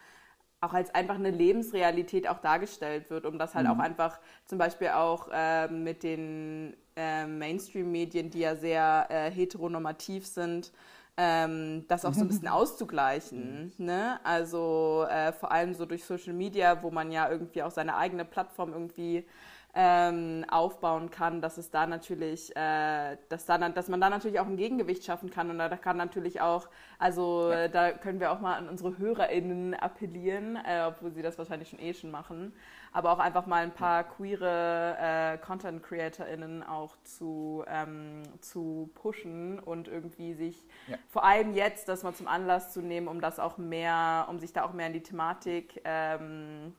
auch 0.62 0.74
als 0.74 0.94
einfach 0.94 1.16
eine 1.16 1.32
Lebensrealität 1.32 2.30
auch 2.30 2.38
dargestellt 2.38 3.10
wird, 3.10 3.26
um 3.26 3.40
das 3.40 3.56
halt 3.56 3.66
mhm. 3.66 3.74
auch 3.74 3.80
einfach 3.80 4.20
zum 4.46 4.60
Beispiel 4.60 4.90
auch 4.90 5.28
äh, 5.34 5.68
mit 5.68 6.04
den 6.04 6.78
äh, 6.96 7.26
Mainstream-Medien, 7.26 8.30
die 8.30 8.40
ja 8.40 8.56
sehr 8.56 9.08
äh, 9.10 9.32
heteronormativ 9.32 10.28
sind, 10.28 10.72
ähm, 11.18 11.86
das 11.88 12.06
auch 12.06 12.14
so 12.14 12.22
ein 12.22 12.28
bisschen 12.28 12.48
auszugleichen. 12.48 13.74
Ne? 13.80 14.20
Also 14.24 15.06
äh, 15.10 15.34
vor 15.34 15.52
allem 15.52 15.74
so 15.74 15.88
durch 15.88 16.06
Social 16.06 16.34
Media, 16.34 16.84
wo 16.84 16.92
man 16.92 17.12
ja 17.12 17.28
irgendwie 17.30 17.64
auch 17.64 17.72
seine 17.72 17.98
eigene 17.98 18.24
Plattform 18.24 18.72
irgendwie 18.72 19.26
ähm, 19.74 20.46
aufbauen 20.50 21.12
kann, 21.12 21.42
dass 21.42 21.58
es 21.58 21.72
da 21.72 21.88
natürlich, 21.88 22.54
äh, 22.56 23.18
dass, 23.30 23.46
da, 23.46 23.58
dass 23.58 23.88
man 23.88 24.02
da 24.02 24.10
natürlich 24.10 24.40
auch 24.40 24.46
ein 24.46 24.58
Gegengewicht 24.58 25.06
schaffen 25.06 25.30
kann 25.30 25.50
und 25.50 25.58
da 25.58 25.70
kann 25.78 25.96
natürlich 25.96 26.42
auch, 26.42 26.68
also 27.00 27.50
ja. 27.52 27.70
da 27.70 27.92
können 27.94 28.20
wir 28.20 28.32
auch 28.32 28.42
mal 28.42 28.56
an 28.56 28.68
unsere 28.68 28.98
HörerInnen 28.98 29.74
appellieren, 29.74 30.58
äh, 30.58 30.84
obwohl 30.88 31.12
sie 31.12 31.22
das 31.22 31.38
wahrscheinlich 31.38 31.70
schon 31.70 31.80
eh 31.80 31.94
schon 31.94 32.12
machen, 32.12 32.54
aber 32.92 33.14
auch 33.14 33.20
einfach 33.20 33.46
mal 33.46 33.64
ein 33.64 33.72
paar 33.72 34.04
queere 34.04 34.98
äh, 35.00 35.38
Content 35.38 35.82
CreatorInnen 35.84 36.64
auch 36.64 36.98
zu, 37.04 37.64
ähm, 37.68 38.24
zu 38.42 38.90
pushen 38.96 39.58
und 39.60 39.88
irgendwie 39.88 40.34
sich 40.34 40.68
ja. 40.88 40.98
vor 41.08 41.24
allem 41.24 41.54
jetzt 41.54 41.88
das 41.88 42.04
mal 42.04 42.14
zum 42.14 42.28
Anlass 42.28 42.74
zu 42.74 42.82
nehmen, 42.82 43.08
um 43.08 43.22
das 43.22 43.40
auch 43.40 43.58
mehr, 43.58 44.28
um 44.30 44.38
sich 44.40 44.52
da 44.52 44.64
auch 44.64 44.74
mehr 44.74 44.88
in 44.88 44.94
die 44.94 45.04
Thematik 45.04 45.82
ähm, 45.86 46.74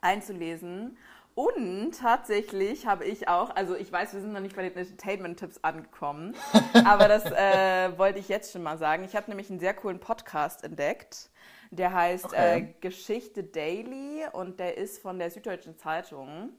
einzulesen. 0.00 0.96
Und 1.34 1.92
tatsächlich 1.98 2.86
habe 2.86 3.04
ich 3.04 3.28
auch, 3.28 3.56
also 3.56 3.74
ich 3.74 3.90
weiß, 3.90 4.12
wir 4.12 4.20
sind 4.20 4.32
noch 4.32 4.40
nicht 4.40 4.54
bei 4.54 4.68
den 4.68 4.76
Entertainment-Tipps 4.76 5.60
angekommen, 5.62 6.34
aber 6.84 7.08
das 7.08 7.24
äh, 7.24 7.96
wollte 7.96 8.18
ich 8.18 8.28
jetzt 8.28 8.52
schon 8.52 8.62
mal 8.62 8.76
sagen. 8.76 9.04
Ich 9.04 9.16
habe 9.16 9.30
nämlich 9.30 9.48
einen 9.48 9.60
sehr 9.60 9.74
coolen 9.74 9.98
Podcast 9.98 10.62
entdeckt. 10.62 11.30
Der 11.70 11.94
heißt 11.94 12.26
okay. 12.26 12.58
äh, 12.58 12.74
Geschichte 12.82 13.42
Daily 13.42 14.24
und 14.32 14.60
der 14.60 14.76
ist 14.76 15.00
von 15.00 15.18
der 15.18 15.30
Süddeutschen 15.30 15.78
Zeitung. 15.78 16.50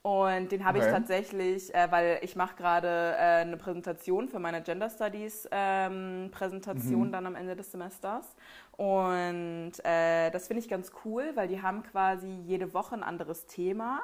Und 0.00 0.52
den 0.52 0.64
habe 0.66 0.78
okay. 0.78 0.88
ich 0.88 0.94
tatsächlich, 0.94 1.74
äh, 1.74 1.90
weil 1.90 2.18
ich 2.22 2.36
mache 2.36 2.56
gerade 2.56 3.14
äh, 3.18 3.40
eine 3.42 3.56
Präsentation 3.56 4.28
für 4.28 4.38
meine 4.38 4.62
Gender 4.62 4.90
Studies 4.90 5.48
ähm, 5.50 6.28
Präsentation 6.30 7.08
mhm. 7.08 7.12
dann 7.12 7.26
am 7.26 7.34
Ende 7.34 7.56
des 7.56 7.72
Semesters. 7.72 8.36
Und 8.72 9.72
äh, 9.82 10.30
das 10.30 10.46
finde 10.46 10.62
ich 10.62 10.68
ganz 10.68 10.92
cool, 11.04 11.30
weil 11.34 11.48
die 11.48 11.60
haben 11.62 11.82
quasi 11.82 12.28
jede 12.28 12.74
Woche 12.74 12.94
ein 12.94 13.02
anderes 13.02 13.46
Thema 13.46 14.02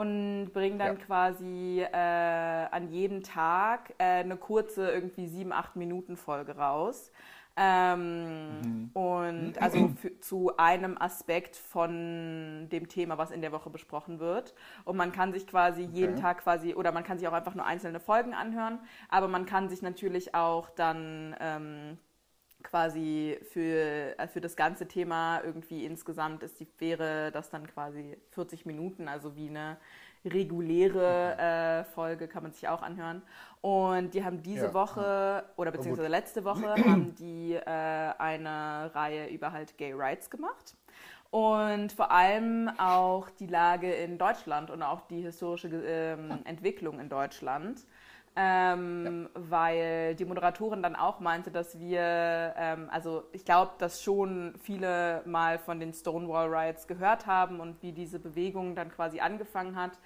und 0.00 0.52
bringen 0.54 0.78
dann 0.78 0.96
ja. 0.98 1.04
quasi 1.04 1.82
äh, 1.82 1.94
an 1.94 2.88
jedem 2.88 3.22
Tag 3.22 3.92
äh, 3.98 4.20
eine 4.20 4.38
kurze, 4.38 4.90
irgendwie 4.90 5.26
sieben, 5.26 5.52
acht 5.52 5.76
Minuten 5.76 6.16
Folge 6.16 6.56
raus. 6.56 7.12
Ähm, 7.54 8.60
mhm. 8.62 8.90
Und 8.94 9.58
also 9.60 9.88
für, 10.00 10.18
zu 10.20 10.56
einem 10.56 10.96
Aspekt 10.96 11.54
von 11.54 12.66
dem 12.72 12.88
Thema, 12.88 13.18
was 13.18 13.30
in 13.30 13.42
der 13.42 13.52
Woche 13.52 13.68
besprochen 13.68 14.20
wird. 14.20 14.54
Und 14.86 14.96
man 14.96 15.12
kann 15.12 15.34
sich 15.34 15.46
quasi 15.46 15.82
okay. 15.82 15.92
jeden 15.92 16.16
Tag 16.16 16.38
quasi, 16.38 16.74
oder 16.74 16.92
man 16.92 17.04
kann 17.04 17.18
sich 17.18 17.28
auch 17.28 17.34
einfach 17.34 17.54
nur 17.54 17.66
einzelne 17.66 18.00
Folgen 18.00 18.32
anhören, 18.32 18.78
aber 19.10 19.28
man 19.28 19.44
kann 19.44 19.68
sich 19.68 19.82
natürlich 19.82 20.34
auch 20.34 20.70
dann 20.70 21.36
ähm, 21.40 21.98
quasi 22.62 23.38
für, 23.52 24.18
äh, 24.18 24.28
für 24.28 24.40
das 24.40 24.56
ganze 24.56 24.86
Thema 24.86 25.40
irgendwie 25.42 25.84
insgesamt 25.84 26.42
ist 26.42 26.60
die, 26.60 26.68
wäre 26.78 27.30
das 27.32 27.50
dann 27.50 27.66
quasi 27.66 28.16
40 28.30 28.66
Minuten, 28.66 29.08
also 29.08 29.36
wie 29.36 29.48
eine 29.48 29.78
reguläre 30.24 31.38
äh, 31.38 31.84
Folge 31.84 32.28
kann 32.28 32.42
man 32.42 32.52
sich 32.52 32.68
auch 32.68 32.82
anhören. 32.82 33.22
Und 33.62 34.14
die 34.14 34.24
haben 34.24 34.42
diese 34.42 34.66
ja. 34.66 34.74
Woche 34.74 35.44
oder 35.56 35.70
beziehungsweise 35.70 36.08
letzte 36.08 36.44
Woche 36.44 36.74
haben 36.84 37.14
die 37.14 37.54
äh, 37.54 37.64
eine 37.64 38.94
Reihe 38.94 39.28
über 39.28 39.52
halt 39.52 39.76
Gay 39.78 39.92
Rights 39.94 40.30
gemacht. 40.30 40.76
Und 41.30 41.92
vor 41.92 42.10
allem 42.10 42.68
auch 42.78 43.30
die 43.30 43.46
Lage 43.46 43.92
in 43.92 44.18
Deutschland 44.18 44.70
und 44.70 44.82
auch 44.82 45.02
die 45.02 45.20
historische 45.20 45.68
ähm, 45.68 46.40
Entwicklung 46.44 46.98
in 46.98 47.08
Deutschland. 47.08 47.86
Ähm, 48.36 49.28
ja. 49.34 49.40
weil 49.50 50.14
die 50.14 50.24
Moderatorin 50.24 50.82
dann 50.82 50.94
auch 50.94 51.18
meinte, 51.18 51.50
dass 51.50 51.80
wir, 51.80 52.54
ähm, 52.56 52.88
also 52.90 53.24
ich 53.32 53.44
glaube, 53.44 53.72
dass 53.78 54.02
schon 54.02 54.54
viele 54.62 55.22
mal 55.26 55.58
von 55.58 55.80
den 55.80 55.92
Stonewall 55.92 56.48
Riots 56.48 56.86
gehört 56.86 57.26
haben 57.26 57.58
und 57.58 57.82
wie 57.82 57.90
diese 57.90 58.20
Bewegung 58.20 58.76
dann 58.76 58.90
quasi 58.90 59.18
angefangen 59.18 59.74
hat. 59.74 59.98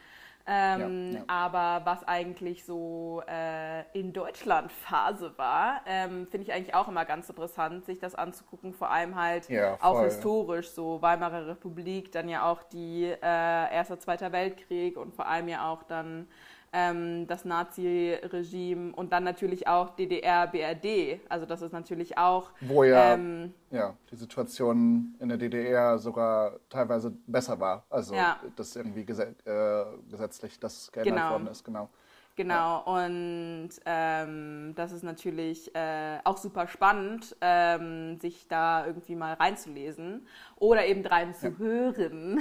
Ähm, 0.47 1.13
ja, 1.13 1.19
ja. 1.19 1.25
Aber 1.27 1.87
was 1.87 2.07
eigentlich 2.07 2.65
so 2.67 3.23
äh, 3.27 3.83
in 3.99 4.13
Deutschland 4.13 4.71
Phase 4.73 5.33
war, 5.39 5.81
ähm, 5.87 6.27
finde 6.27 6.47
ich 6.47 6.53
eigentlich 6.53 6.75
auch 6.75 6.89
immer 6.89 7.07
ganz 7.07 7.31
interessant, 7.31 7.87
sich 7.87 7.99
das 7.99 8.15
anzugucken. 8.15 8.75
Vor 8.75 8.91
allem 8.91 9.17
halt 9.17 9.49
auch 9.81 10.03
historisch, 10.03 10.71
so 10.71 11.01
Weimarer 11.01 11.47
Republik, 11.47 12.13
dann 12.13 12.29
ja 12.29 12.45
auch 12.45 12.63
die 12.63 13.05
äh, 13.05 13.17
Erster, 13.23 13.99
Zweiter 13.99 14.33
Weltkrieg 14.33 14.99
und 14.99 15.15
vor 15.15 15.27
allem 15.27 15.49
ja 15.49 15.71
auch 15.71 15.83
dann 15.83 16.29
ähm, 16.75 17.27
das 17.29 17.45
Nazi-Regime 17.45 18.93
und 18.95 19.13
dann 19.13 19.23
natürlich 19.23 19.69
auch 19.69 19.91
DDR, 19.91 20.49
BRD. 20.49 21.21
Also 21.29 21.47
das 21.47 21.63
ist 21.63 21.73
natürlich 21.73 22.19
auch. 22.19 22.51
Wo 22.61 22.83
ja, 22.83 23.15
ähm, 23.15 23.55
ja 23.71 23.95
die 24.11 24.17
Situation 24.17 25.15
in 25.21 25.29
der 25.29 25.39
DDR 25.39 25.99
sogar 25.99 26.59
teilweise 26.69 27.13
besser 27.27 27.59
war. 27.61 27.85
Also 27.89 28.15
ja. 28.15 28.41
dass 28.57 28.75
irgendwie 28.75 29.05
gesetz, 29.05 29.47
äh, 29.47 29.85
gesetzlich 30.11 30.59
das 30.59 30.91
geändert 30.91 31.15
genau. 31.15 31.31
worden 31.31 31.47
ist, 31.47 31.65
genau. 31.65 31.89
Genau, 32.37 32.83
ja. 32.85 33.07
und 33.07 33.71
ähm, 33.87 34.73
das 34.75 34.91
ist 34.91 35.05
natürlich 35.05 35.73
äh, 35.77 36.19
auch 36.25 36.37
super 36.37 36.67
spannend, 36.67 37.37
ähm, 37.41 38.19
sich 38.19 38.49
da 38.49 38.87
irgendwie 38.87 39.15
mal 39.15 39.35
reinzulesen 39.35 40.27
oder 40.57 40.85
eben 40.85 41.07
reinzuhören. 41.07 42.41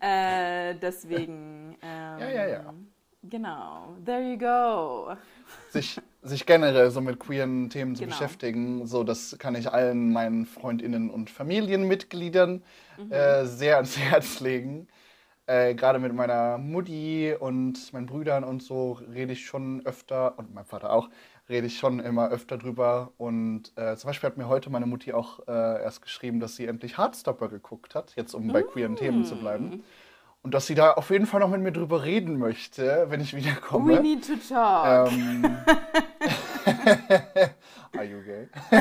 Ja. 0.00 0.70
äh, 0.70 0.74
deswegen. 0.76 1.76
ja, 1.82 2.30
ja, 2.30 2.46
ja. 2.46 2.74
Genau, 3.30 3.96
there 4.04 4.22
you 4.22 4.38
go. 4.38 5.16
Sich, 5.70 6.00
sich 6.22 6.44
generell 6.44 6.90
so 6.90 7.00
mit 7.00 7.18
queeren 7.18 7.70
Themen 7.70 7.96
zu 7.96 8.04
genau. 8.04 8.14
beschäftigen, 8.14 8.86
so 8.86 9.02
das 9.02 9.36
kann 9.38 9.54
ich 9.54 9.72
allen 9.72 10.12
meinen 10.12 10.44
Freundinnen 10.44 11.10
und 11.10 11.30
Familienmitgliedern 11.30 12.62
mhm. 12.98 13.12
äh, 13.12 13.46
sehr 13.46 13.76
ans 13.76 13.96
Herz 13.98 14.40
legen. 14.40 14.88
Äh, 15.46 15.74
Gerade 15.74 15.98
mit 15.98 16.14
meiner 16.14 16.58
Mutti 16.58 17.34
und 17.38 17.92
meinen 17.92 18.06
Brüdern 18.06 18.44
und 18.44 18.62
so 18.62 18.92
rede 18.92 19.32
ich 19.32 19.46
schon 19.46 19.84
öfter, 19.84 20.38
und 20.38 20.54
mein 20.54 20.64
Vater 20.64 20.92
auch, 20.92 21.08
rede 21.48 21.66
ich 21.66 21.78
schon 21.78 22.00
immer 22.00 22.28
öfter 22.28 22.58
drüber. 22.58 23.12
Und 23.18 23.72
äh, 23.76 23.96
zum 23.96 24.08
Beispiel 24.08 24.30
hat 24.30 24.36
mir 24.36 24.48
heute 24.48 24.70
meine 24.70 24.86
Mutti 24.86 25.12
auch 25.12 25.40
äh, 25.46 25.82
erst 25.82 26.02
geschrieben, 26.02 26.40
dass 26.40 26.56
sie 26.56 26.66
endlich 26.66 26.98
Hardstopper 26.98 27.48
geguckt 27.48 27.94
hat, 27.94 28.14
jetzt 28.16 28.34
um 28.34 28.48
bei 28.48 28.62
queeren 28.62 28.96
Themen 28.96 29.24
zu 29.24 29.36
bleiben. 29.36 29.82
Und 30.44 30.52
dass 30.52 30.66
sie 30.66 30.74
da 30.74 30.92
auf 30.92 31.08
jeden 31.08 31.24
Fall 31.24 31.40
noch 31.40 31.48
mit 31.48 31.62
mir 31.62 31.72
drüber 31.72 32.04
reden 32.04 32.38
möchte, 32.38 33.06
wenn 33.08 33.22
ich 33.22 33.34
wiederkomme. 33.34 33.96
We 33.96 34.02
need 34.02 34.26
to 34.26 34.34
talk. 34.36 35.10
Ähm, 35.10 35.42
are 37.96 38.04
you 38.04 38.20
gay? 38.20 38.46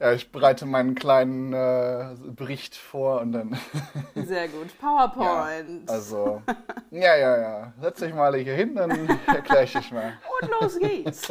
ja, 0.00 0.12
ich 0.12 0.32
bereite 0.32 0.66
meinen 0.66 0.96
kleinen 0.96 1.52
äh, 1.52 2.16
Bericht 2.34 2.74
vor 2.74 3.20
und 3.20 3.30
dann. 3.30 3.56
Sehr 4.16 4.48
gut. 4.48 4.76
PowerPoint. 4.80 5.88
Ja, 5.88 5.94
also, 5.94 6.42
ja, 6.90 7.14
ja, 7.14 7.38
ja. 7.40 7.72
Setz 7.80 8.00
dich 8.00 8.12
mal 8.12 8.34
hier 8.34 8.54
hin, 8.54 8.74
dann 8.74 8.90
erkläre 9.28 9.62
ich 9.62 9.72
dich 9.72 9.92
mal. 9.92 10.14
Und 10.40 10.50
los 10.60 10.80
geht's. 10.80 11.28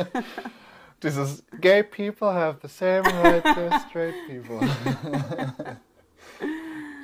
Dieses 1.03 1.43
Gay 1.59 1.83
people 1.83 2.33
have 2.33 2.59
the 2.61 2.69
same 2.69 3.03
right 3.21 3.45
as 3.45 3.83
straight 3.89 4.15
people. 4.29 4.65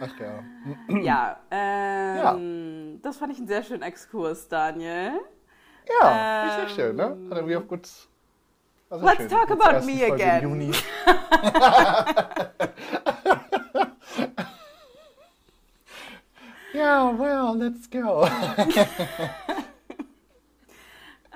Ach 0.01 0.17
ja. 0.19 0.43
Ja, 1.01 1.39
ähm, 1.51 2.17
ja, 2.17 2.37
das 3.01 3.17
fand 3.17 3.33
ich 3.33 3.39
einen 3.39 3.47
sehr 3.47 3.63
schönen 3.63 3.83
Exkurs, 3.83 4.47
Daniel. 4.47 5.19
Ja, 6.01 6.43
ähm, 6.43 6.67
sehr 6.67 6.69
schön, 6.69 6.95
ne? 6.95 7.17
Hat 7.29 7.37
irgendwie 7.37 7.57
auch 7.57 7.67
gut. 7.67 7.89
Let's 8.91 9.17
schön. 9.17 9.29
talk 9.29 9.51
about 9.51 9.85
me 9.85 10.03
again. 10.03 10.41
Juni. 10.43 10.71
ja, 16.73 17.13
well, 17.17 17.55
let's 17.55 17.89
go. 17.89 18.25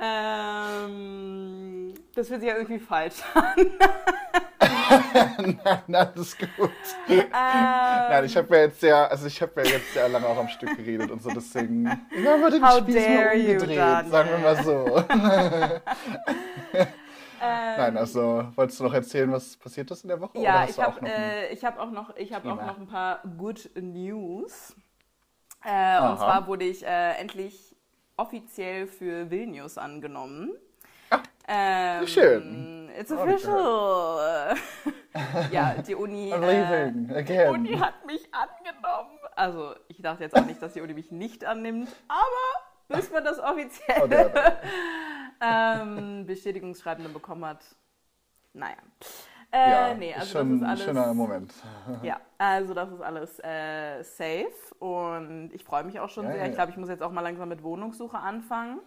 ähm, 0.02 1.93
das 2.15 2.28
fühlt 2.28 2.41
sich 2.41 2.49
ja 2.49 2.56
irgendwie 2.56 2.80
falsch 2.80 3.21
an. 3.34 3.56
Nein, 5.88 5.96
alles 5.96 6.38
gut. 6.38 6.50
Ähm, 7.08 7.24
Nein, 7.32 8.26
ich 8.26 8.38
habe 8.38 8.56
ja 8.56 8.62
jetzt 8.64 8.80
sehr, 8.80 9.10
also 9.10 9.28
ich 9.28 9.42
habe 9.42 9.64
ja 9.64 9.72
jetzt 9.72 9.94
sehr 9.94 10.10
lange 10.10 10.26
auch 10.26 10.38
am 10.38 10.48
Stück 10.48 10.76
geredet 10.78 11.12
und 11.12 11.22
so, 11.22 11.30
deswegen. 11.30 11.86
Ich 12.12 12.26
habe 12.26 12.52
den 12.52 12.66
How 12.66 12.78
Spieß 12.80 12.96
mal 12.96 13.36
umgedreht, 13.36 14.06
you, 14.06 14.10
sagen 14.12 14.30
wir 14.30 14.38
mal 14.38 14.64
so. 14.64 15.04
Nein, 17.40 17.98
also 17.98 18.48
wolltest 18.56 18.80
du 18.80 18.84
noch 18.86 18.94
erzählen, 18.94 19.32
was 19.32 19.58
passiert 19.58 19.92
ist 19.92 20.04
in 20.04 20.10
der 20.10 20.22
Woche? 20.22 20.40
Ja, 20.40 20.66
ich 20.68 20.80
habe 20.80 21.06
äh, 21.06 21.56
hab 21.58 21.78
auch, 21.78 21.92
noch, 21.92 22.16
ich 22.16 22.32
hab 22.32 22.46
auch 22.46 22.56
noch 22.56 22.78
ein 22.78 22.88
paar 22.88 23.22
Good 23.38 23.70
News. 23.76 24.76
Äh, 25.66 26.02
und 26.02 26.18
zwar 26.18 26.48
wurde 26.48 26.66
ich 26.66 26.86
äh, 26.86 27.14
endlich 27.20 27.76
offiziell 28.18 28.88
für 28.88 29.30
Vilnius 29.30 29.78
angenommen. 29.78 30.52
Ähm, 31.48 32.08
Schön. 32.08 32.90
It's 32.98 33.12
official. 33.12 34.56
ja, 35.52 35.76
die 35.88 35.96
Uni, 35.96 36.32
äh, 36.32 36.92
die 36.92 37.50
Uni 37.50 37.78
hat 37.78 38.06
mich 38.06 38.30
angenommen. 38.34 39.20
Also 39.36 39.74
ich 39.88 40.02
dachte 40.02 40.24
jetzt 40.24 40.36
auch 40.36 40.46
nicht, 40.46 40.62
dass 40.62 40.74
die 40.74 40.82
Uni 40.82 40.94
mich 40.94 41.12
nicht 41.12 41.44
annimmt, 41.44 41.90
aber 42.08 42.98
bis 42.98 43.12
man 43.12 43.24
das 43.24 43.40
offizielle 43.40 44.32
oh, 44.36 45.42
ähm, 45.42 46.26
Bestätigungsschreiben 46.26 47.12
bekommen 47.12 47.46
hat, 47.46 47.64
naja. 48.54 48.78
Äh, 49.52 49.70
ja, 49.70 49.94
nee, 49.94 50.14
also 50.14 50.40
schon 50.40 50.60
das 50.60 50.62
ist 50.62 50.68
alles, 50.68 50.84
schöner 50.84 51.14
Moment. 51.14 51.54
ja, 52.04 52.20
also 52.38 52.74
das 52.74 52.92
ist 52.92 53.02
alles 53.02 53.40
äh, 53.44 54.02
safe 54.04 54.76
und 54.80 55.52
ich 55.54 55.64
freue 55.64 55.84
mich 55.84 56.00
auch 56.00 56.10
schon 56.10 56.26
ja, 56.26 56.32
sehr. 56.32 56.42
Ja, 56.42 56.48
ich 56.48 56.56
glaube, 56.56 56.72
ich 56.72 56.78
muss 56.78 56.90
jetzt 56.90 57.04
auch 57.04 57.12
mal 57.12 57.22
langsam 57.22 57.50
mit 57.50 57.62
Wohnungssuche 57.62 58.18
anfangen. 58.18 58.80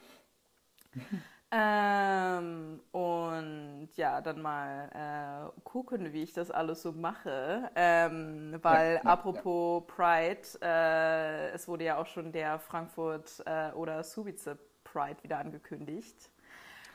Ähm, 1.52 2.80
und 2.90 3.88
ja, 3.94 4.20
dann 4.20 4.42
mal 4.42 5.52
äh, 5.54 5.60
gucken, 5.62 6.12
wie 6.12 6.22
ich 6.22 6.32
das 6.32 6.50
alles 6.50 6.82
so 6.82 6.92
mache. 6.92 7.70
Ähm, 7.76 8.58
weil 8.62 9.00
apropos 9.04 9.84
Pride, 9.86 10.42
äh, 10.60 11.50
es 11.50 11.68
wurde 11.68 11.84
ja 11.84 11.98
auch 11.98 12.06
schon 12.06 12.32
der 12.32 12.58
Frankfurt 12.58 13.42
äh, 13.46 13.70
oder 13.72 14.02
Subice 14.02 14.56
Pride 14.82 15.22
wieder 15.22 15.38
angekündigt. 15.38 16.30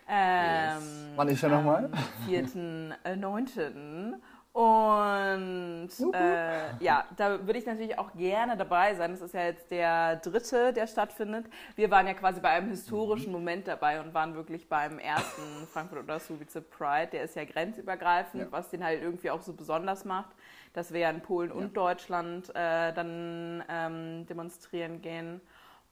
Ähm, 0.10 0.82
yes. 0.82 1.12
Wann 1.16 1.28
ist 1.30 1.44
er 1.44 1.50
nochmal? 1.50 1.86
Am 1.86 1.94
4.9. 2.28 4.14
Und 4.54 5.90
äh, 6.14 6.84
ja, 6.84 7.06
da 7.16 7.48
würde 7.48 7.58
ich 7.58 7.66
natürlich 7.66 7.98
auch 7.98 8.12
gerne 8.14 8.58
dabei 8.58 8.94
sein. 8.96 9.12
Das 9.12 9.22
ist 9.22 9.34
ja 9.34 9.46
jetzt 9.46 9.72
der 9.72 10.18
dritte, 10.18 10.74
der 10.74 10.88
stattfindet. 10.88 11.46
Wir 11.76 11.90
waren 11.90 12.06
ja 12.06 12.14
quasi 12.14 12.42
bei 12.42 12.50
einem 12.50 12.70
historischen 12.70 13.32
Moment 13.32 13.70
dabei 13.70 14.02
und 14.02 14.14
waren 14.14 14.36
wirklich 14.36 14.68
beim 14.68 15.00
ersten 15.00 15.42
Frankfurt 15.72 16.04
oder 16.04 16.20
Subice 16.20 16.62
Pride. 16.70 17.12
Der 17.14 17.24
ist 17.24 17.38
ja 17.38 17.46
grenzübergreifend, 17.46 18.44
ja. 18.44 18.52
was 18.52 18.70
den 18.70 18.84
halt 18.84 19.02
irgendwie 19.02 19.32
auch 19.32 19.42
so 19.42 19.54
besonders 19.54 20.04
macht, 20.04 20.32
dass 20.74 20.92
wir 20.92 21.00
ja 21.00 21.10
in 21.12 21.22
Polen 21.22 21.52
ja. 21.52 21.56
und 21.56 21.78
Deutschland 21.78 22.50
äh, 22.50 22.92
dann 22.92 23.64
ähm, 23.70 24.26
demonstrieren 24.28 25.02
gehen. 25.02 25.40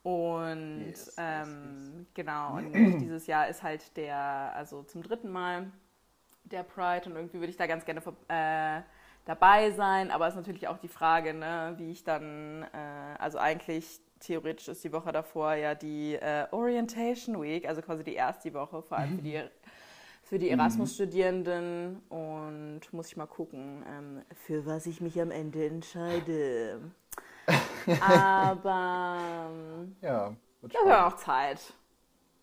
Und 0.03 0.85
yes, 0.85 1.15
ähm, 1.17 1.99
yes, 1.99 2.07
genau, 2.13 2.57
und 2.57 2.73
dieses 2.99 3.25
Jahr 3.27 3.47
ist 3.47 3.63
halt 3.63 3.95
der, 3.95 4.53
also 4.53 4.83
zum 4.83 5.01
dritten 5.01 5.29
Mal 5.29 5.71
der 6.51 6.63
Pride 6.63 7.09
und 7.09 7.15
irgendwie 7.15 7.39
würde 7.39 7.49
ich 7.49 7.57
da 7.57 7.67
ganz 7.67 7.85
gerne 7.85 8.01
äh, 8.27 8.81
dabei 9.25 9.71
sein, 9.71 10.11
aber 10.11 10.27
es 10.27 10.33
ist 10.33 10.37
natürlich 10.37 10.67
auch 10.67 10.77
die 10.77 10.87
Frage, 10.87 11.33
ne, 11.33 11.75
wie 11.77 11.91
ich 11.91 12.03
dann, 12.03 12.63
äh, 12.73 13.17
also 13.19 13.37
eigentlich 13.37 13.99
theoretisch 14.19 14.67
ist 14.67 14.83
die 14.83 14.91
Woche 14.91 15.11
davor 15.11 15.53
ja 15.53 15.75
die 15.75 16.15
äh, 16.15 16.47
Orientation 16.51 17.41
Week, 17.41 17.67
also 17.67 17.81
quasi 17.81 18.03
die 18.03 18.15
erste 18.15 18.53
Woche, 18.53 18.81
vor 18.81 18.97
allem 18.97 19.17
für 19.17 19.21
die, 19.21 19.41
für 20.23 20.39
die 20.39 20.47
mhm. 20.47 20.59
Erasmus-Studierenden 20.59 22.01
und 22.09 22.81
muss 22.91 23.07
ich 23.07 23.17
mal 23.17 23.27
gucken, 23.27 23.83
ähm, 23.87 24.21
für 24.45 24.65
was 24.65 24.85
ich 24.85 24.99
mich 25.01 25.21
am 25.21 25.31
Ende 25.31 25.65
entscheide. 25.65 26.81
Aber 28.01 29.17
ähm, 29.51 29.95
ja, 30.01 30.35
wird 30.61 30.75
das 30.75 30.85
wäre 30.85 31.05
auch 31.05 31.15
Zeit. 31.15 31.73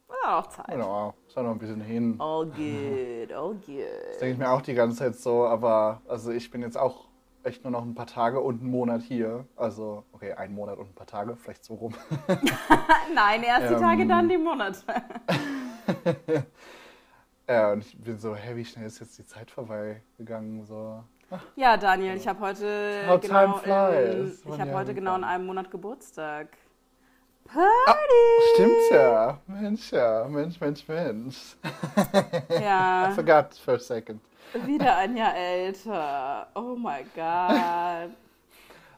Ja, 0.08 0.38
auch 0.38 0.46
Zeit. 0.46 0.68
Genau, 0.68 1.14
ist 1.26 1.36
auch 1.36 1.42
noch 1.42 1.50
ein 1.50 1.58
bisschen 1.58 1.80
hin. 1.80 2.16
All 2.18 2.46
good, 2.46 3.32
all 3.32 3.54
good. 3.54 3.84
Das 4.08 4.18
denke 4.18 4.32
ich 4.32 4.38
mir 4.38 4.50
auch 4.50 4.62
die 4.62 4.74
ganze 4.74 4.98
Zeit 4.98 5.16
so, 5.16 5.46
aber 5.46 6.00
also 6.06 6.30
ich 6.30 6.50
bin 6.50 6.62
jetzt 6.62 6.78
auch 6.78 7.06
echt 7.42 7.62
nur 7.64 7.70
noch 7.70 7.82
ein 7.82 7.94
paar 7.94 8.06
Tage 8.06 8.40
und 8.40 8.60
einen 8.60 8.70
Monat 8.70 9.02
hier. 9.02 9.46
Also, 9.56 10.04
okay, 10.12 10.32
ein 10.32 10.52
Monat 10.52 10.78
und 10.78 10.90
ein 10.90 10.94
paar 10.94 11.06
Tage, 11.06 11.36
vielleicht 11.36 11.64
so 11.64 11.74
rum. 11.74 11.94
Nein, 13.14 13.42
erst 13.42 13.70
die 13.70 13.74
ähm, 13.74 13.80
Tage, 13.80 14.06
dann 14.06 14.28
die 14.28 14.38
Monate. 14.38 14.80
ja, 17.48 17.72
und 17.72 17.84
ich 17.84 17.96
bin 17.98 18.18
so, 18.18 18.34
hey, 18.34 18.56
wie 18.56 18.64
schnell 18.64 18.86
ist 18.86 19.00
jetzt 19.00 19.18
die 19.18 19.26
Zeit 19.26 19.50
vorbei 19.50 20.02
gegangen? 20.18 20.64
So. 20.64 21.04
Ja, 21.54 21.76
Daniel, 21.76 22.16
ich 22.16 22.26
habe 22.26 22.40
heute, 22.40 23.18
genau 23.20 23.58
in, 23.58 24.38
ich 24.44 24.60
hab 24.60 24.72
heute 24.72 24.94
genau 24.94 25.16
in 25.16 25.24
einem 25.24 25.46
Monat 25.46 25.70
Geburtstag. 25.70 26.48
Party! 27.46 27.68
Ah, 27.86 27.94
stimmt 28.54 28.90
ja. 28.90 29.38
Mensch, 29.46 29.92
ja. 29.92 30.26
Mensch, 30.28 30.60
Mensch, 30.60 30.86
Mensch. 30.88 31.56
Ja. 32.60 33.10
I 33.10 33.14
forgot 33.14 33.54
for 33.54 33.74
a 33.74 33.78
second. 33.78 34.20
Wieder 34.64 34.96
ein 34.96 35.16
Jahr 35.16 35.34
älter. 35.36 36.48
Oh 36.54 36.76
my 36.76 37.04
God. 37.14 38.14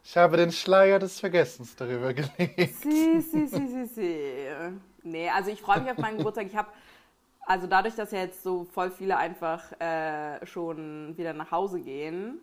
Ich 0.04 0.16
habe 0.16 0.36
den 0.36 0.52
Schleier 0.52 0.98
des 0.98 1.20
Vergessens 1.20 1.74
darüber 1.76 2.14
gelegt. 2.14 2.76
Sie, 2.82 3.20
sie, 3.20 3.46
sie, 3.46 3.66
sie, 3.66 3.84
sie. 3.86 4.48
Nee, 5.02 5.28
also 5.30 5.50
ich 5.50 5.60
freue 5.60 5.80
mich 5.80 5.90
auf 5.90 5.98
meinen 5.98 6.18
Geburtstag. 6.18 6.46
Ich 6.46 6.56
habe 6.56 6.68
also 7.48 7.66
dadurch, 7.66 7.94
dass 7.94 8.10
ja 8.10 8.20
jetzt 8.20 8.42
so 8.42 8.64
voll 8.72 8.90
viele 8.90 9.16
einfach 9.16 9.72
äh, 9.80 10.44
schon 10.46 11.16
wieder 11.16 11.32
nach 11.32 11.50
Hause 11.50 11.80
gehen, 11.80 12.40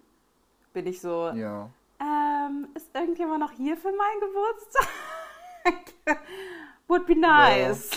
bin 0.73 0.87
ich 0.87 0.99
so, 0.99 1.29
ja. 1.29 1.69
ähm, 2.01 2.67
ist 2.73 2.89
irgendjemand 2.93 3.39
noch 3.39 3.51
hier 3.51 3.77
für 3.77 3.91
meinen 3.91 4.19
Geburtstag? 4.19 4.87
Would 6.88 7.06
be 7.06 7.15
nice. 7.15 7.91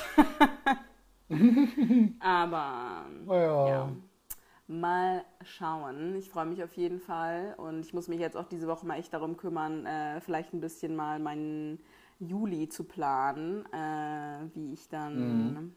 Aber 2.20 3.06
ja. 3.26 3.68
ja. 3.68 3.88
Mal 4.66 5.24
schauen. 5.42 6.14
Ich 6.16 6.28
freue 6.30 6.46
mich 6.46 6.62
auf 6.62 6.74
jeden 6.74 7.00
Fall 7.00 7.54
und 7.56 7.80
ich 7.80 7.94
muss 7.94 8.08
mich 8.08 8.20
jetzt 8.20 8.36
auch 8.36 8.46
diese 8.46 8.66
Woche 8.66 8.86
mal 8.86 8.98
echt 8.98 9.12
darum 9.14 9.36
kümmern, 9.36 9.86
äh, 9.86 10.20
vielleicht 10.20 10.52
ein 10.52 10.60
bisschen 10.60 10.94
mal 10.94 11.18
meinen 11.18 11.80
Juli 12.18 12.68
zu 12.68 12.84
planen, 12.84 13.64
äh, 13.72 14.48
wie 14.54 14.72
ich 14.72 14.88
dann 14.88 15.52
mhm 15.52 15.72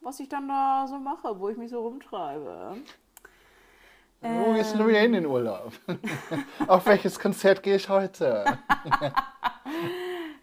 was 0.00 0.20
ich 0.20 0.28
dann 0.28 0.48
da 0.48 0.86
so 0.88 0.98
mache, 0.98 1.38
wo 1.38 1.48
ich 1.48 1.56
mich 1.56 1.70
so 1.70 1.80
rumtreibe. 1.80 2.76
Wo 4.20 4.52
gehst 4.54 4.74
du 4.74 4.86
wieder 4.86 5.00
in 5.02 5.12
den 5.12 5.26
Urlaub? 5.26 5.72
Auf 6.66 6.86
welches 6.86 7.18
Konzert 7.20 7.62
gehe 7.62 7.76
ich 7.76 7.88
heute? 7.88 8.44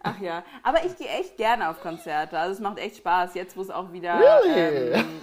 Ach 0.07 0.19
ja, 0.19 0.43
aber 0.61 0.85
ich 0.85 0.95
gehe 0.97 1.07
echt 1.07 1.35
gerne 1.35 1.67
auf 1.67 1.81
Konzerte. 1.81 2.37
Also 2.37 2.53
es 2.53 2.59
macht 2.59 2.77
echt 2.77 2.97
Spaß, 2.97 3.33
jetzt 3.33 3.57
wo 3.57 3.61
es 3.61 3.71
auch 3.71 3.91
wieder 3.91 4.19
really? 4.19 4.91
ähm, 4.93 5.21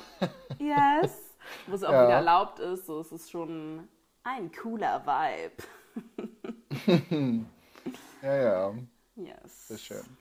yes, 0.59 1.37
wo 1.69 1.77
es 1.77 1.85
auch 1.85 1.93
ja. 1.93 2.07
wieder 2.07 2.17
erlaubt 2.17 2.59
ist. 2.59 2.87
So 2.87 2.99
es 2.99 3.13
ist 3.13 3.31
schon 3.31 3.89
ein 4.25 4.51
cooler 4.51 5.07
Vibe. 5.07 5.63
ja, 8.23 8.35
ja. 8.37 8.75
Yes. 9.15 9.69
Sehr 9.69 9.79
schön. 9.79 10.17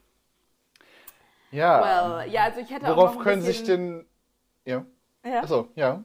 Ja. 1.49 2.19
Well, 2.21 2.31
ja, 2.31 2.43
also 2.43 2.59
ich 2.59 2.69
hätte 2.69 2.85
Worauf 2.85 3.09
auch 3.09 3.15
noch 3.15 3.23
können 3.23 3.41
sich 3.41 3.63
denn. 3.63 4.05
Ja. 4.63 4.85
ja. 5.25 5.41
Achso, 5.41 5.69
ja. 5.73 6.03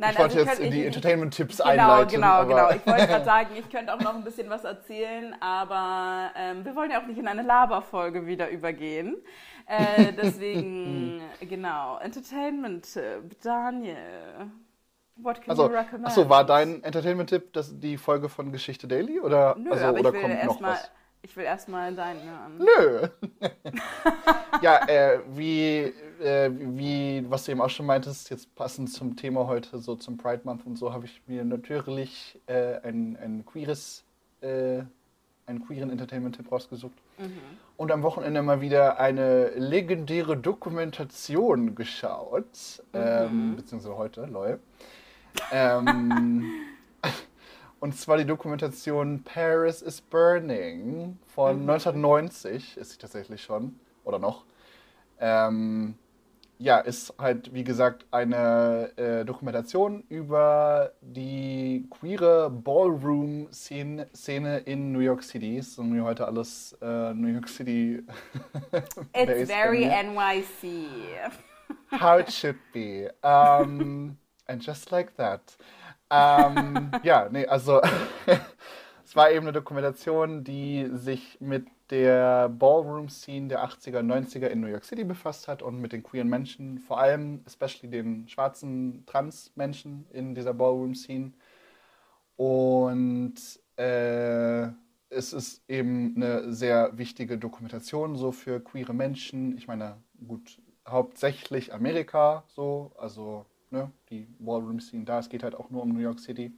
Nein, 0.00 0.12
ich 0.12 0.18
wollte 0.18 0.38
also 0.38 0.50
jetzt 0.50 0.60
in 0.60 0.70
die 0.70 0.86
Entertainment-Tipps 0.86 1.58
genau, 1.58 1.68
einleiten. 1.68 2.14
Genau, 2.14 2.46
genau. 2.46 2.70
Ich 2.70 2.86
wollte 2.86 3.06
gerade 3.06 3.24
sagen, 3.26 3.50
ich 3.54 3.68
könnte 3.68 3.92
auch 3.92 4.00
noch 4.00 4.14
ein 4.14 4.24
bisschen 4.24 4.48
was 4.48 4.64
erzählen, 4.64 5.36
aber 5.40 6.30
ähm, 6.36 6.64
wir 6.64 6.74
wollen 6.74 6.90
ja 6.90 7.02
auch 7.02 7.06
nicht 7.06 7.18
in 7.18 7.28
eine 7.28 7.42
Laberfolge 7.42 8.24
wieder 8.24 8.48
übergehen. 8.48 9.16
Äh, 9.66 10.12
deswegen, 10.16 11.20
genau, 11.46 11.98
Entertainment-Tipp, 11.98 13.42
Daniel. 13.42 14.50
What 15.16 15.42
can 15.42 15.50
also, 15.50 15.68
you 15.68 15.76
recommend? 15.76 16.06
Achso, 16.06 16.26
war 16.30 16.46
dein 16.46 16.82
Entertainment-Tipp 16.82 17.52
die 17.72 17.98
Folge 17.98 18.30
von 18.30 18.52
Geschichte 18.52 18.88
Daily? 18.88 19.20
Oder, 19.20 19.54
Nö, 19.58 19.70
also, 19.70 19.84
aber 19.84 20.00
oder 20.00 20.08
ich 20.08 20.14
will 20.14 20.20
kommt 20.22 20.34
erst 20.34 20.46
noch 20.46 20.60
mal, 20.60 20.72
was? 20.72 20.90
Ich 21.20 21.36
will 21.36 21.44
erstmal 21.44 21.94
deinen 21.94 22.22
hören. 22.22 22.58
Nö. 22.58 23.08
ja, 24.62 24.86
äh, 24.86 25.20
wie, 25.28 25.92
äh, 26.20 26.50
wie, 26.52 27.24
was 27.28 27.44
du 27.44 27.52
eben 27.52 27.60
auch 27.60 27.70
schon 27.70 27.86
meintest, 27.86 28.30
jetzt 28.30 28.54
passend 28.54 28.92
zum 28.92 29.16
Thema 29.16 29.46
heute, 29.46 29.78
so 29.78 29.96
zum 29.96 30.16
Pride 30.16 30.42
Month 30.44 30.66
und 30.66 30.76
so, 30.76 30.92
habe 30.92 31.06
ich 31.06 31.20
mir 31.26 31.44
natürlich 31.44 32.38
äh, 32.46 32.80
ein, 32.82 33.16
ein 33.16 33.44
queeres, 33.46 34.04
äh, 34.40 34.82
einen 35.46 35.66
queeren 35.66 35.90
Entertainment-Tipp 35.90 36.50
rausgesucht. 36.50 36.96
Mhm. 37.18 37.32
Und 37.76 37.90
am 37.90 38.02
Wochenende 38.02 38.42
mal 38.42 38.60
wieder 38.60 39.00
eine 39.00 39.48
legendäre 39.50 40.36
Dokumentation 40.36 41.74
geschaut. 41.74 42.82
Mhm. 42.92 43.00
Ähm, 43.00 43.56
beziehungsweise 43.56 43.96
heute, 43.96 44.26
lol. 44.26 44.60
Ähm, 45.50 46.52
Und 47.80 47.96
zwar 47.96 48.18
die 48.18 48.26
Dokumentation 48.26 49.22
Paris 49.22 49.80
is 49.80 50.02
Burning 50.02 51.18
von 51.28 51.62
mhm. 51.62 51.70
1990, 51.70 52.76
ist 52.76 52.90
sie 52.90 52.98
tatsächlich 52.98 53.42
schon, 53.42 53.80
oder 54.04 54.18
noch. 54.18 54.44
Ähm, 55.18 55.94
ja, 56.60 56.78
ist 56.78 57.14
halt, 57.18 57.52
wie 57.54 57.64
gesagt, 57.64 58.06
eine 58.10 58.92
äh, 58.96 59.24
Dokumentation 59.24 60.04
über 60.08 60.92
die 61.00 61.88
queere 61.90 62.50
Ballroom-Szene 62.50 64.58
in 64.66 64.92
New 64.92 65.00
York 65.00 65.24
City. 65.24 65.56
Ist 65.56 65.78
irgendwie 65.78 66.02
heute 66.02 66.26
alles 66.26 66.76
äh, 66.80 67.14
New 67.14 67.28
York 67.28 67.48
City. 67.48 68.04
It's 69.14 69.50
very 69.50 69.86
NYC. 69.86 70.86
How 72.00 72.20
it 72.20 72.30
should 72.30 72.58
be. 72.72 73.10
Um, 73.22 74.16
and 74.46 74.64
just 74.64 74.90
like 74.90 75.16
that 75.16 75.56
ähm, 76.10 76.90
ja, 77.02 77.28
nee, 77.30 77.46
also 77.46 77.80
es 79.04 79.14
war 79.14 79.30
eben 79.30 79.46
eine 79.46 79.52
Dokumentation, 79.52 80.44
die 80.44 80.88
sich 80.92 81.38
mit 81.40 81.66
der 81.90 82.48
Ballroom-Scene 82.48 83.48
der 83.48 83.64
80er, 83.64 84.00
90er 84.00 84.46
in 84.46 84.60
New 84.60 84.68
York 84.68 84.84
City 84.84 85.04
befasst 85.04 85.48
hat 85.48 85.62
und 85.62 85.80
mit 85.80 85.92
den 85.92 86.02
queeren 86.02 86.28
Menschen, 86.28 86.78
vor 86.78 87.00
allem, 87.00 87.42
especially 87.46 87.90
den 87.90 88.28
schwarzen 88.28 89.04
Trans-Menschen 89.06 90.06
in 90.12 90.34
dieser 90.34 90.54
Ballroom-Scene. 90.54 91.32
Und 92.36 93.34
äh, 93.76 94.68
es 95.10 95.32
ist 95.32 95.62
eben 95.68 96.14
eine 96.16 96.52
sehr 96.52 96.96
wichtige 96.96 97.36
Dokumentation 97.36 98.16
so 98.16 98.32
für 98.32 98.60
queere 98.60 98.94
Menschen. 98.94 99.56
Ich 99.58 99.66
meine, 99.66 99.96
gut, 100.26 100.58
hauptsächlich 100.86 101.74
Amerika 101.74 102.44
so, 102.48 102.92
also 102.96 103.46
ne, 103.70 103.90
die 104.10 104.28
Ballroom-Scene 104.38 105.04
da. 105.04 105.18
Es 105.18 105.28
geht 105.28 105.42
halt 105.42 105.54
auch 105.54 105.70
nur 105.70 105.82
um 105.82 105.90
New 105.90 106.00
York 106.00 106.20
City. 106.20 106.52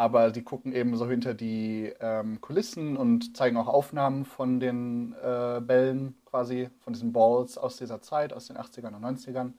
Aber 0.00 0.30
die 0.30 0.40
gucken 0.40 0.72
eben 0.72 0.96
so 0.96 1.06
hinter 1.06 1.34
die 1.34 1.92
ähm, 2.00 2.40
Kulissen 2.40 2.96
und 2.96 3.36
zeigen 3.36 3.58
auch 3.58 3.68
Aufnahmen 3.68 4.24
von 4.24 4.58
den 4.58 5.14
äh, 5.22 5.60
Bällen 5.60 6.14
quasi, 6.24 6.70
von 6.80 6.94
diesen 6.94 7.12
Balls 7.12 7.58
aus 7.58 7.76
dieser 7.76 8.00
Zeit, 8.00 8.32
aus 8.32 8.46
den 8.46 8.56
80ern 8.56 8.94
und 8.94 9.04
90ern 9.04 9.52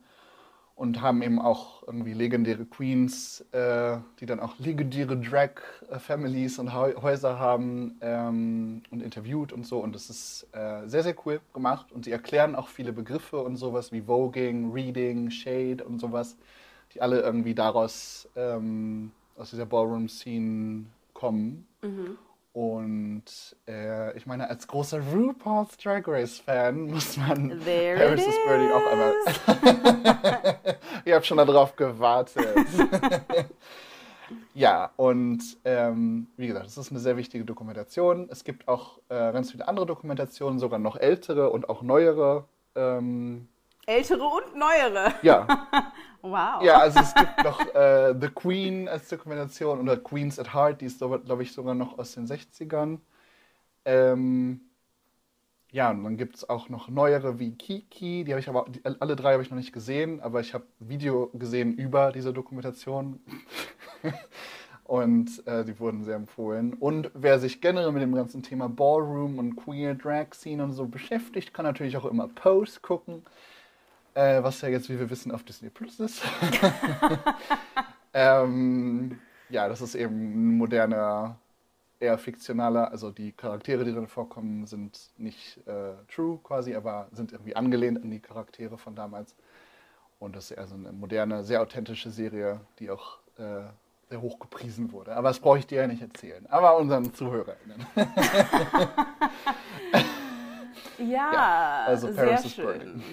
und 0.73 0.99
haben 0.99 1.21
eben 1.21 1.39
auch 1.39 1.83
irgendwie 1.85 2.13
legendäre 2.13 2.65
Queens, 2.65 3.41
äh, 3.51 3.99
die 4.19 4.25
dann 4.25 4.39
auch 4.39 4.57
legendäre 4.57 5.15
Drag-Families 5.15 6.57
und 6.57 6.73
Häuser 6.73 7.37
haben 7.37 7.99
ähm, 8.01 8.81
und 8.89 9.03
interviewt 9.03 9.53
und 9.53 9.67
so. 9.67 9.77
Und 9.77 9.93
das 9.93 10.09
ist 10.09 10.47
äh, 10.53 10.87
sehr, 10.87 11.03
sehr 11.03 11.13
cool 11.23 11.39
gemacht. 11.53 11.91
Und 11.91 12.05
sie 12.05 12.11
erklären 12.11 12.55
auch 12.55 12.67
viele 12.67 12.93
Begriffe 12.93 13.37
und 13.43 13.57
sowas 13.57 13.91
wie 13.91 14.07
Voging, 14.07 14.71
Reading, 14.71 15.29
Shade 15.29 15.83
und 15.83 15.99
sowas, 15.99 16.35
die 16.95 17.01
alle 17.01 17.21
irgendwie 17.21 17.53
daraus, 17.53 18.27
ähm, 18.35 19.11
aus 19.41 19.49
dieser 19.49 19.65
Ballroom-Scene 19.65 20.85
kommen. 21.13 21.67
Mhm. 21.81 22.17
Und 22.53 23.55
äh, 23.67 24.15
ich 24.17 24.25
meine, 24.25 24.49
als 24.49 24.67
großer 24.67 24.99
RuPaul's 25.13 25.77
Drag 25.77 26.03
Race-Fan 26.05 26.81
muss 26.81 27.17
man 27.17 27.61
There 27.63 27.97
Paris 27.97 28.27
is 28.27 28.35
Birdie 28.45 28.71
auch 28.73 28.91
einmal. 28.91 29.13
ich 31.05 31.13
habe 31.13 31.23
schon 31.23 31.37
darauf 31.37 31.75
gewartet. 31.77 32.67
ja, 34.53 34.91
und 34.97 35.41
ähm, 35.63 36.27
wie 36.35 36.47
gesagt, 36.47 36.67
es 36.67 36.77
ist 36.77 36.91
eine 36.91 36.99
sehr 36.99 37.15
wichtige 37.15 37.45
Dokumentation. 37.45 38.27
Es 38.29 38.43
gibt 38.43 38.67
auch 38.67 38.97
äh, 39.07 39.31
ganz 39.31 39.51
viele 39.51 39.67
andere 39.67 39.85
Dokumentationen, 39.85 40.59
sogar 40.59 40.77
noch 40.77 40.97
ältere 40.97 41.51
und 41.51 41.69
auch 41.69 41.81
neuere. 41.83 42.45
Ähm, 42.75 43.47
ältere 43.85 44.23
und 44.23 44.55
neuere? 44.55 45.13
Ja. 45.21 45.67
Wow. 46.23 46.61
Ja, 46.63 46.77
also 46.77 46.99
es 46.99 47.15
gibt 47.15 47.43
noch 47.43 47.59
äh, 47.73 48.13
The 48.19 48.27
Queen 48.27 48.87
als 48.87 49.09
Dokumentation 49.09 49.79
oder 49.79 49.97
Queens 49.97 50.37
at 50.37 50.53
Heart, 50.53 50.81
die 50.81 50.85
ist, 50.85 50.99
glaube 50.99 51.41
ich, 51.41 51.51
sogar 51.51 51.73
noch 51.73 51.97
aus 51.97 52.13
den 52.13 52.27
60ern. 52.27 52.99
Ähm, 53.85 54.61
ja, 55.71 55.89
und 55.89 56.03
dann 56.03 56.17
gibt 56.17 56.35
es 56.35 56.49
auch 56.49 56.69
noch 56.69 56.89
neuere 56.89 57.39
wie 57.39 57.55
Kiki, 57.55 58.23
die 58.23 58.33
habe 58.33 58.39
ich 58.39 58.49
aber, 58.49 58.65
die, 58.69 58.81
alle 58.83 59.15
drei 59.15 59.33
habe 59.33 59.43
ich 59.43 59.49
noch 59.49 59.57
nicht 59.57 59.73
gesehen, 59.73 60.19
aber 60.21 60.41
ich 60.41 60.53
habe 60.53 60.65
Video 60.79 61.31
gesehen 61.33 61.73
über 61.73 62.11
diese 62.11 62.33
Dokumentation. 62.33 63.19
und 64.83 65.47
äh, 65.47 65.65
die 65.65 65.79
wurden 65.79 66.03
sehr 66.03 66.17
empfohlen. 66.17 66.73
Und 66.73 67.09
wer 67.15 67.39
sich 67.39 67.61
generell 67.61 67.91
mit 67.93 68.03
dem 68.03 68.13
ganzen 68.13 68.43
Thema 68.43 68.69
Ballroom 68.69 69.39
und 69.39 69.55
Queer 69.55 69.95
Drag 69.95 70.33
Scene 70.33 70.63
und 70.63 70.73
so 70.73 70.85
beschäftigt, 70.85 71.53
kann 71.53 71.65
natürlich 71.65 71.97
auch 71.97 72.05
immer 72.05 72.27
Pose 72.27 72.79
gucken 72.81 73.23
äh, 74.13 74.43
was 74.43 74.61
ja 74.61 74.69
jetzt, 74.69 74.89
wie 74.89 74.99
wir 74.99 75.09
wissen, 75.09 75.31
auf 75.31 75.43
Disney 75.43 75.69
Plus 75.69 75.99
ist. 75.99 76.21
ähm, 78.13 79.19
ja, 79.49 79.67
das 79.67 79.81
ist 79.81 79.95
eben 79.95 80.15
ein 80.15 80.57
moderner, 80.57 81.37
eher 81.99 82.17
fiktionaler, 82.17 82.91
also 82.91 83.11
die 83.11 83.31
Charaktere, 83.31 83.85
die 83.85 83.93
drin 83.93 84.07
vorkommen, 84.07 84.65
sind 84.65 85.11
nicht 85.17 85.59
äh, 85.67 85.93
true 86.13 86.39
quasi, 86.43 86.75
aber 86.75 87.07
sind 87.11 87.31
irgendwie 87.31 87.55
angelehnt 87.55 88.01
an 88.03 88.09
die 88.09 88.19
Charaktere 88.19 88.77
von 88.77 88.95
damals. 88.95 89.35
Und 90.19 90.35
das 90.35 90.51
ist 90.51 90.57
eher 90.57 90.67
so 90.67 90.75
eine 90.75 90.91
moderne, 90.91 91.43
sehr 91.43 91.61
authentische 91.61 92.11
Serie, 92.11 92.61
die 92.79 92.89
auch 92.89 93.19
äh, 93.37 93.63
sehr 94.09 94.21
hoch 94.21 94.39
gepriesen 94.39 94.91
wurde. 94.91 95.15
Aber 95.15 95.29
das 95.29 95.39
brauche 95.39 95.59
ich 95.59 95.67
dir 95.67 95.81
ja 95.81 95.87
nicht 95.87 96.01
erzählen, 96.01 96.45
aber 96.47 96.77
unseren 96.77 97.13
ZuhörerInnen. 97.13 97.85
ja, 100.97 101.05
ja, 101.07 101.83
also 101.85 102.13
Paris 102.13 102.41
sehr 102.41 102.49
schön. 102.49 103.03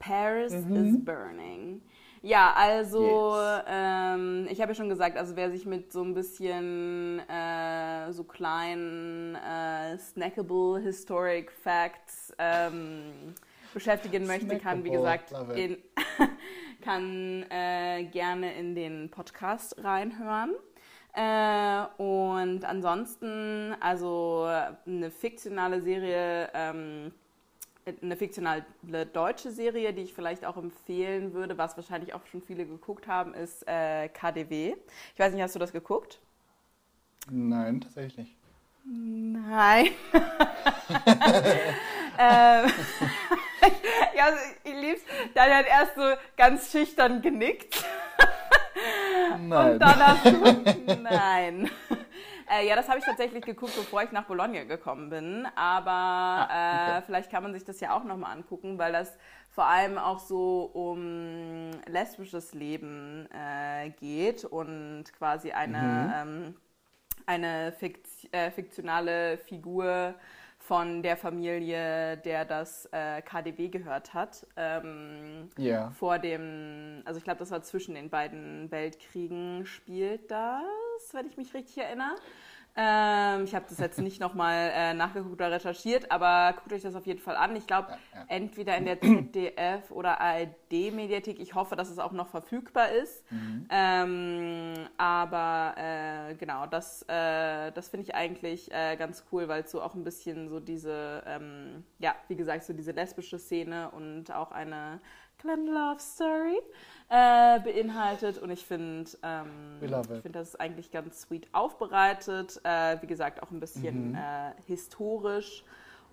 Paris 0.00 0.52
mhm. 0.52 0.76
is 0.76 1.04
Burning. 1.04 1.82
Ja, 2.22 2.52
also 2.54 3.34
yes. 3.34 3.64
ähm, 3.66 4.46
ich 4.50 4.60
habe 4.60 4.72
ja 4.72 4.74
schon 4.74 4.90
gesagt, 4.90 5.16
also 5.16 5.36
wer 5.36 5.50
sich 5.50 5.64
mit 5.64 5.90
so 5.90 6.02
ein 6.02 6.12
bisschen 6.12 7.20
äh, 7.28 8.12
so 8.12 8.24
kleinen 8.24 9.36
äh, 9.36 9.96
snackable 9.96 10.80
Historic 10.80 11.50
Facts 11.50 12.34
ähm, 12.38 13.34
beschäftigen 13.72 14.26
möchte, 14.26 14.58
kann 14.58 14.84
wie 14.84 14.90
gesagt 14.90 15.32
in, 15.54 15.78
kann 16.82 17.46
äh, 17.50 18.04
gerne 18.04 18.54
in 18.54 18.74
den 18.74 19.10
Podcast 19.10 19.82
reinhören. 19.82 20.54
Äh, 21.14 22.02
und 22.02 22.64
ansonsten, 22.66 23.74
also 23.80 24.46
eine 24.86 25.10
fiktionale 25.10 25.80
Serie. 25.80 26.50
Ähm, 26.52 27.12
eine 28.02 28.16
fiktionale 28.16 28.64
deutsche 29.12 29.50
Serie, 29.50 29.92
die 29.92 30.02
ich 30.02 30.14
vielleicht 30.14 30.44
auch 30.44 30.56
empfehlen 30.56 31.32
würde, 31.32 31.58
was 31.58 31.76
wahrscheinlich 31.76 32.14
auch 32.14 32.24
schon 32.26 32.42
viele 32.42 32.66
geguckt 32.66 33.06
haben, 33.06 33.34
ist 33.34 33.66
äh, 33.66 34.08
KDW. 34.08 34.76
Ich 35.14 35.20
weiß 35.20 35.32
nicht, 35.32 35.42
hast 35.42 35.54
du 35.54 35.58
das 35.58 35.72
geguckt? 35.72 36.20
Nein, 37.30 37.80
tatsächlich 37.80 38.16
nicht. 38.18 38.36
Nein. 38.84 39.88
ähm, 42.18 42.70
ja, 44.16 44.24
also 44.24 44.38
ich 44.64 44.74
lieb's. 44.74 45.02
Dann 45.34 45.50
hat 45.50 45.66
erst 45.66 45.94
so 45.94 46.02
ganz 46.36 46.72
schüchtern 46.72 47.20
genickt. 47.22 47.84
Nein. 49.38 49.72
Und 49.72 49.78
dann 49.78 50.06
hast 50.06 50.24
du, 50.24 50.96
nein. 51.02 51.70
Äh, 52.50 52.66
ja, 52.66 52.74
das 52.74 52.88
habe 52.88 52.98
ich 52.98 53.04
tatsächlich 53.04 53.44
geguckt, 53.44 53.76
bevor 53.76 54.02
ich 54.02 54.10
nach 54.10 54.24
Bologna 54.24 54.64
gekommen 54.64 55.08
bin. 55.08 55.46
Aber 55.54 55.90
ah, 55.90 56.44
okay. 56.44 56.98
äh, 56.98 57.02
vielleicht 57.02 57.30
kann 57.30 57.44
man 57.44 57.52
sich 57.52 57.64
das 57.64 57.78
ja 57.80 57.96
auch 57.96 58.02
nochmal 58.02 58.32
angucken, 58.36 58.76
weil 58.78 58.92
das 58.92 59.16
vor 59.50 59.66
allem 59.66 59.98
auch 59.98 60.18
so 60.18 60.70
um 60.72 61.70
lesbisches 61.86 62.52
Leben 62.54 63.28
äh, 63.32 63.90
geht 63.90 64.44
und 64.44 65.04
quasi 65.16 65.52
eine, 65.52 65.78
mhm. 65.78 66.46
ähm, 66.46 66.56
eine 67.26 67.72
Fikt 67.72 68.08
äh, 68.32 68.50
fiktionale 68.50 69.38
Figur 69.38 70.14
von 70.58 71.02
der 71.02 71.16
Familie, 71.16 72.18
der 72.18 72.44
das 72.44 72.86
äh, 72.92 73.22
KDW 73.22 73.68
gehört 73.68 74.12
hat. 74.12 74.46
Ähm, 74.56 75.48
yeah. 75.58 75.90
Vor 75.92 76.18
dem, 76.18 77.02
also 77.04 77.18
ich 77.18 77.24
glaube, 77.24 77.38
das 77.38 77.50
war 77.50 77.62
zwischen 77.62 77.94
den 77.94 78.10
beiden 78.10 78.70
Weltkriegen, 78.70 79.66
spielt 79.66 80.30
das, 80.30 80.62
wenn 81.12 81.26
ich 81.26 81.36
mich 81.36 81.54
richtig 81.54 81.78
erinnere. 81.78 82.14
Ähm, 82.76 83.44
ich 83.44 83.54
habe 83.54 83.66
das 83.68 83.78
jetzt 83.78 83.98
nicht 83.98 84.20
nochmal 84.20 84.70
äh, 84.72 84.94
nachgeguckt 84.94 85.34
oder 85.34 85.50
recherchiert, 85.50 86.10
aber 86.10 86.54
guckt 86.56 86.72
euch 86.72 86.82
das 86.82 86.94
auf 86.94 87.04
jeden 87.04 87.18
Fall 87.18 87.34
an. 87.34 87.56
Ich 87.56 87.66
glaube, 87.66 87.88
ja, 87.90 87.96
ja. 88.20 88.24
entweder 88.28 88.76
in 88.76 88.84
der 88.84 89.00
ZDF 89.00 89.90
oder 89.90 90.20
ARD-Mediathek. 90.20 91.40
Ich 91.40 91.54
hoffe, 91.54 91.74
dass 91.74 91.90
es 91.90 91.98
auch 91.98 92.12
noch 92.12 92.28
verfügbar 92.28 92.90
ist. 92.92 93.30
Mhm. 93.32 93.66
Ähm, 93.70 94.74
aber 94.98 95.74
äh, 95.76 96.34
genau, 96.36 96.66
das, 96.66 97.02
äh, 97.08 97.72
das 97.72 97.88
finde 97.88 98.06
ich 98.06 98.14
eigentlich 98.14 98.70
äh, 98.72 98.96
ganz 98.96 99.24
cool, 99.32 99.48
weil 99.48 99.64
es 99.64 99.72
so 99.72 99.82
auch 99.82 99.94
ein 99.94 100.04
bisschen 100.04 100.48
so 100.48 100.60
diese, 100.60 101.24
ähm, 101.26 101.84
ja, 101.98 102.14
wie 102.28 102.36
gesagt, 102.36 102.64
so 102.64 102.72
diese 102.72 102.92
lesbische 102.92 103.40
Szene 103.40 103.90
und 103.90 104.32
auch 104.32 104.52
eine 104.52 105.00
kleine 105.40 105.70
Love 105.70 106.00
Story 106.00 106.58
äh, 107.08 107.60
beinhaltet. 107.60 108.38
Und 108.38 108.50
ich 108.50 108.64
finde, 108.64 109.10
ähm, 109.22 109.78
ich 109.80 109.90
finde, 109.90 110.38
das 110.38 110.50
ist 110.50 110.60
eigentlich 110.60 110.90
ganz 110.90 111.22
sweet 111.22 111.48
aufbereitet. 111.52 112.60
Äh, 112.64 113.00
wie 113.02 113.06
gesagt, 113.06 113.42
auch 113.42 113.50
ein 113.50 113.60
bisschen 113.60 114.10
mhm. 114.10 114.14
äh, 114.14 114.52
historisch. 114.66 115.64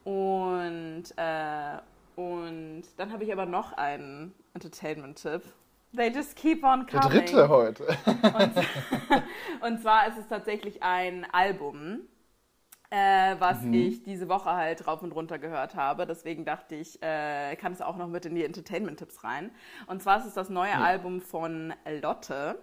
Und, 0.03 1.03
äh, 1.17 1.77
und 2.15 2.83
dann 2.97 3.11
habe 3.11 3.23
ich 3.23 3.31
aber 3.31 3.45
noch 3.45 3.73
einen 3.73 4.33
Entertainment-Tipp. 4.53 5.43
They 5.95 6.09
just 6.09 6.35
keep 6.35 6.63
on 6.63 6.85
coming. 6.85 7.09
Der 7.09 7.21
dritte 7.21 7.49
heute. 7.49 7.85
und, 8.05 8.53
und 9.61 9.81
zwar 9.81 10.07
ist 10.07 10.17
es 10.17 10.27
tatsächlich 10.27 10.83
ein 10.83 11.25
Album 11.31 12.01
äh, 12.89 13.35
was 13.39 13.61
mhm. 13.61 13.73
ich 13.73 14.03
diese 14.03 14.29
Woche 14.29 14.51
halt 14.51 14.87
rauf 14.87 15.01
und 15.01 15.11
runter 15.11 15.39
gehört 15.39 15.75
habe. 15.75 16.05
Deswegen 16.05 16.45
dachte 16.45 16.75
ich, 16.75 17.01
äh, 17.01 17.55
kann 17.57 17.73
es 17.73 17.81
auch 17.81 17.97
noch 17.97 18.07
mit 18.07 18.25
in 18.25 18.35
die 18.35 18.43
Entertainment-Tipps 18.43 19.23
rein. 19.23 19.51
Und 19.87 20.01
zwar 20.01 20.19
ist 20.19 20.25
es 20.25 20.33
das 20.33 20.49
neue 20.49 20.71
ja. 20.71 20.81
Album 20.81 21.21
von 21.21 21.73
Lotte. 22.01 22.59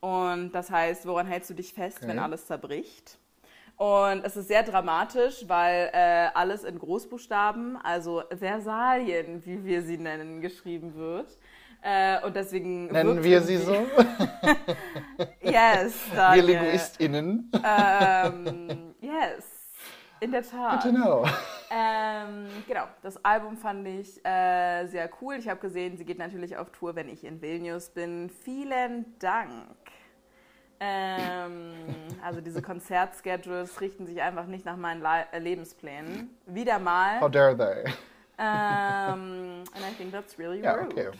Und 0.00 0.52
das 0.52 0.70
heißt, 0.70 1.06
woran 1.06 1.26
hältst 1.26 1.50
du 1.50 1.54
dich 1.54 1.74
fest, 1.74 1.98
okay. 1.98 2.08
wenn 2.08 2.18
alles 2.18 2.46
zerbricht? 2.46 3.18
Und 3.76 4.24
es 4.24 4.36
ist 4.36 4.48
sehr 4.48 4.64
dramatisch, 4.64 5.44
weil 5.46 5.90
äh, 5.92 6.28
alles 6.34 6.64
in 6.64 6.78
Großbuchstaben, 6.78 7.76
also 7.76 8.24
Versalien, 8.36 9.44
wie 9.46 9.64
wir 9.64 9.82
sie 9.82 9.98
nennen, 9.98 10.40
geschrieben 10.40 10.96
wird. 10.96 11.38
Äh, 11.82 12.24
und 12.24 12.34
deswegen. 12.34 12.86
Nennen 12.86 13.22
wir 13.22 13.40
sie 13.40 13.56
so? 13.58 13.72
yes. 15.42 15.94
Daniel. 16.14 16.46
Wir 16.46 16.60
LinguistInnen. 16.60 17.52
Ähm, 17.64 18.94
yes. 19.00 19.58
In 20.20 20.32
der 20.32 20.42
Tat. 20.42 20.82
Genau. 20.82 21.24
Ähm, 21.70 22.48
genau, 22.66 22.84
das 23.02 23.22
Album 23.24 23.56
fand 23.56 23.86
ich 23.86 24.24
äh, 24.24 24.86
sehr 24.86 25.08
cool. 25.20 25.36
Ich 25.36 25.48
habe 25.48 25.60
gesehen, 25.60 25.96
sie 25.96 26.04
geht 26.04 26.18
natürlich 26.18 26.56
auf 26.56 26.70
Tour, 26.70 26.96
wenn 26.96 27.08
ich 27.08 27.24
in 27.24 27.40
Vilnius 27.40 27.90
bin. 27.90 28.30
Vielen 28.30 29.16
Dank. 29.18 29.76
Ähm, 30.80 31.74
also 32.24 32.40
diese 32.40 32.62
Konzertschedules 32.62 33.80
richten 33.80 34.06
sich 34.06 34.22
einfach 34.22 34.46
nicht 34.46 34.64
nach 34.64 34.76
meinen 34.76 35.02
Le 35.02 35.26
Lebensplänen. 35.38 36.30
Wieder 36.46 36.78
mal. 36.78 37.20
How 37.20 37.30
dare 37.30 37.56
they? 37.56 37.92
Um, 38.38 39.64
and 39.74 39.84
I 39.84 39.92
think 39.96 40.12
that's 40.12 40.38
really 40.38 40.62
ja, 40.62 40.74
rude. 40.74 40.92
Okay. 40.92 41.10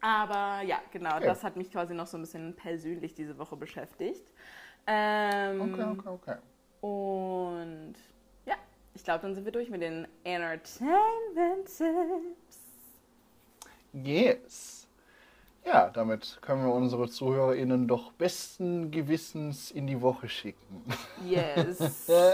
Aber 0.00 0.62
ja, 0.62 0.80
genau, 0.92 1.16
okay. 1.16 1.26
das 1.26 1.42
hat 1.42 1.56
mich 1.56 1.70
quasi 1.70 1.94
noch 1.94 2.06
so 2.06 2.16
ein 2.18 2.20
bisschen 2.20 2.54
persönlich 2.54 3.14
diese 3.14 3.36
Woche 3.38 3.56
beschäftigt. 3.56 4.24
Ähm, 4.86 5.60
okay, 5.60 5.84
okay, 5.84 6.08
okay. 6.08 6.36
Und 6.80 7.94
ja, 8.46 8.54
ich 8.94 9.02
glaube, 9.02 9.20
dann 9.22 9.34
sind 9.34 9.44
wir 9.44 9.52
durch 9.52 9.70
mit 9.70 9.82
den 9.82 10.06
Entertainment-Tipps. 10.24 11.82
Yes. 13.92 14.88
Ja, 15.64 15.90
damit 15.90 16.38
können 16.40 16.64
wir 16.64 16.72
unsere 16.72 17.10
ZuhörerInnen 17.10 17.88
doch 17.88 18.12
besten 18.12 18.90
Gewissens 18.90 19.70
in 19.70 19.86
die 19.86 20.00
Woche 20.00 20.28
schicken. 20.28 20.84
Yes. 21.26 22.06
ja, 22.06 22.32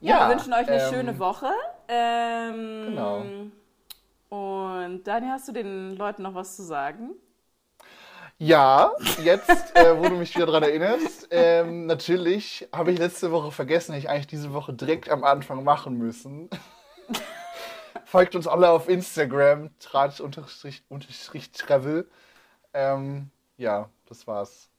ja, 0.00 0.28
wir 0.28 0.34
wünschen 0.34 0.52
euch 0.52 0.66
eine 0.66 0.82
ähm, 0.82 0.92
schöne 0.92 1.18
Woche. 1.18 1.50
Ähm, 1.86 2.86
genau. 2.88 3.24
Und 4.30 5.02
Daniel, 5.04 5.32
hast 5.32 5.48
du 5.48 5.52
den 5.52 5.96
Leuten 5.96 6.22
noch 6.22 6.34
was 6.34 6.56
zu 6.56 6.62
sagen? 6.62 7.10
Ja, 8.38 8.92
jetzt, 9.22 9.76
äh, 9.76 9.98
wo 9.98 10.08
du 10.08 10.14
mich 10.14 10.34
wieder 10.34 10.46
daran 10.46 10.62
erinnerst, 10.62 11.28
ähm, 11.30 11.84
natürlich 11.84 12.66
habe 12.72 12.90
ich 12.90 12.98
letzte 12.98 13.32
Woche 13.32 13.52
vergessen, 13.52 13.94
ich 13.94 14.08
eigentlich 14.08 14.28
diese 14.28 14.54
Woche 14.54 14.72
direkt 14.72 15.10
am 15.10 15.24
Anfang 15.24 15.62
machen 15.62 15.98
müssen. 15.98 16.48
Folgt 18.06 18.34
uns 18.34 18.46
alle 18.46 18.70
auf 18.70 18.88
Instagram, 18.88 19.68
tratsch-travel. 19.78 22.08
Ähm, 22.72 23.30
ja, 23.58 23.90
das 24.06 24.26
war's. 24.26 24.70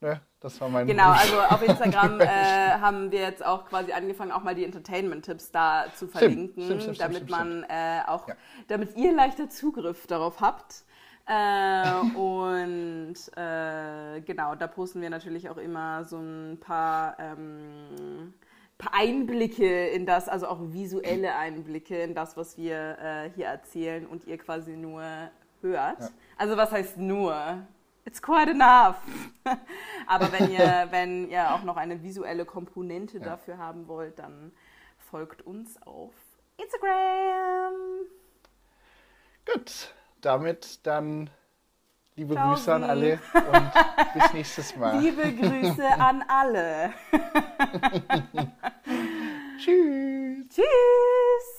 Ne, 0.00 0.20
das 0.40 0.60
war 0.60 0.68
mein 0.68 0.86
Genau, 0.86 1.08
Wunsch. 1.08 1.20
also 1.20 1.40
auf 1.40 1.62
Instagram 1.62 2.20
äh, 2.20 2.26
haben 2.26 3.10
wir 3.10 3.20
jetzt 3.20 3.44
auch 3.44 3.64
quasi 3.64 3.92
angefangen, 3.92 4.30
auch 4.30 4.42
mal 4.42 4.54
die 4.54 4.64
Entertainment-Tipps 4.64 5.52
da 5.52 5.86
zu 5.94 6.06
verlinken, 6.06 6.64
stimmt, 6.64 6.82
stimmt, 6.82 6.96
stimmt, 6.96 7.00
damit 7.00 7.30
man 7.30 7.62
äh, 7.64 8.00
auch, 8.06 8.28
ja. 8.28 8.34
damit 8.68 8.94
ihr 8.96 9.14
leichter 9.14 9.48
Zugriff 9.48 10.06
darauf 10.06 10.40
habt. 10.42 10.84
Äh, 11.26 11.90
und 12.14 13.14
äh, 13.36 14.20
genau, 14.20 14.54
da 14.54 14.66
posten 14.66 15.00
wir 15.00 15.08
natürlich 15.08 15.48
auch 15.48 15.56
immer 15.56 16.04
so 16.04 16.18
ein 16.18 16.58
paar, 16.60 17.16
ähm, 17.18 18.34
paar 18.76 18.92
Einblicke 18.92 19.88
in 19.88 20.04
das, 20.04 20.28
also 20.28 20.46
auch 20.46 20.60
visuelle 20.60 21.36
Einblicke 21.36 22.02
in 22.02 22.14
das, 22.14 22.36
was 22.36 22.58
wir 22.58 22.98
äh, 22.98 23.30
hier 23.34 23.46
erzählen 23.46 24.06
und 24.06 24.26
ihr 24.26 24.36
quasi 24.36 24.76
nur 24.76 25.02
hört. 25.62 26.00
Ja. 26.00 26.08
Also 26.36 26.58
was 26.58 26.70
heißt 26.70 26.98
nur? 26.98 27.66
It's 28.06 28.22
quite 28.22 28.48
enough. 28.48 28.96
Aber 30.06 30.30
wenn 30.32 30.50
ihr, 30.50 30.86
wenn 30.90 31.28
ihr 31.28 31.52
auch 31.52 31.64
noch 31.64 31.76
eine 31.76 32.02
visuelle 32.02 32.44
Komponente 32.44 33.18
ja. 33.18 33.24
dafür 33.24 33.58
haben 33.58 33.88
wollt, 33.88 34.18
dann 34.18 34.52
folgt 35.10 35.42
uns 35.42 35.76
auf 35.82 36.14
Instagram. 36.56 37.74
Gut, 39.52 39.92
damit 40.20 40.86
dann 40.86 41.30
liebe 42.14 42.34
Ciao 42.34 42.54
Grüße 42.54 42.74
an 42.74 42.84
alle 42.84 43.20
und 43.34 44.14
bis 44.14 44.32
nächstes 44.32 44.76
Mal. 44.76 45.00
Liebe 45.00 45.34
Grüße 45.34 45.86
an 45.86 46.24
alle. 46.28 46.92
Tschüss. 49.58 50.48
Tschüss. 50.48 51.55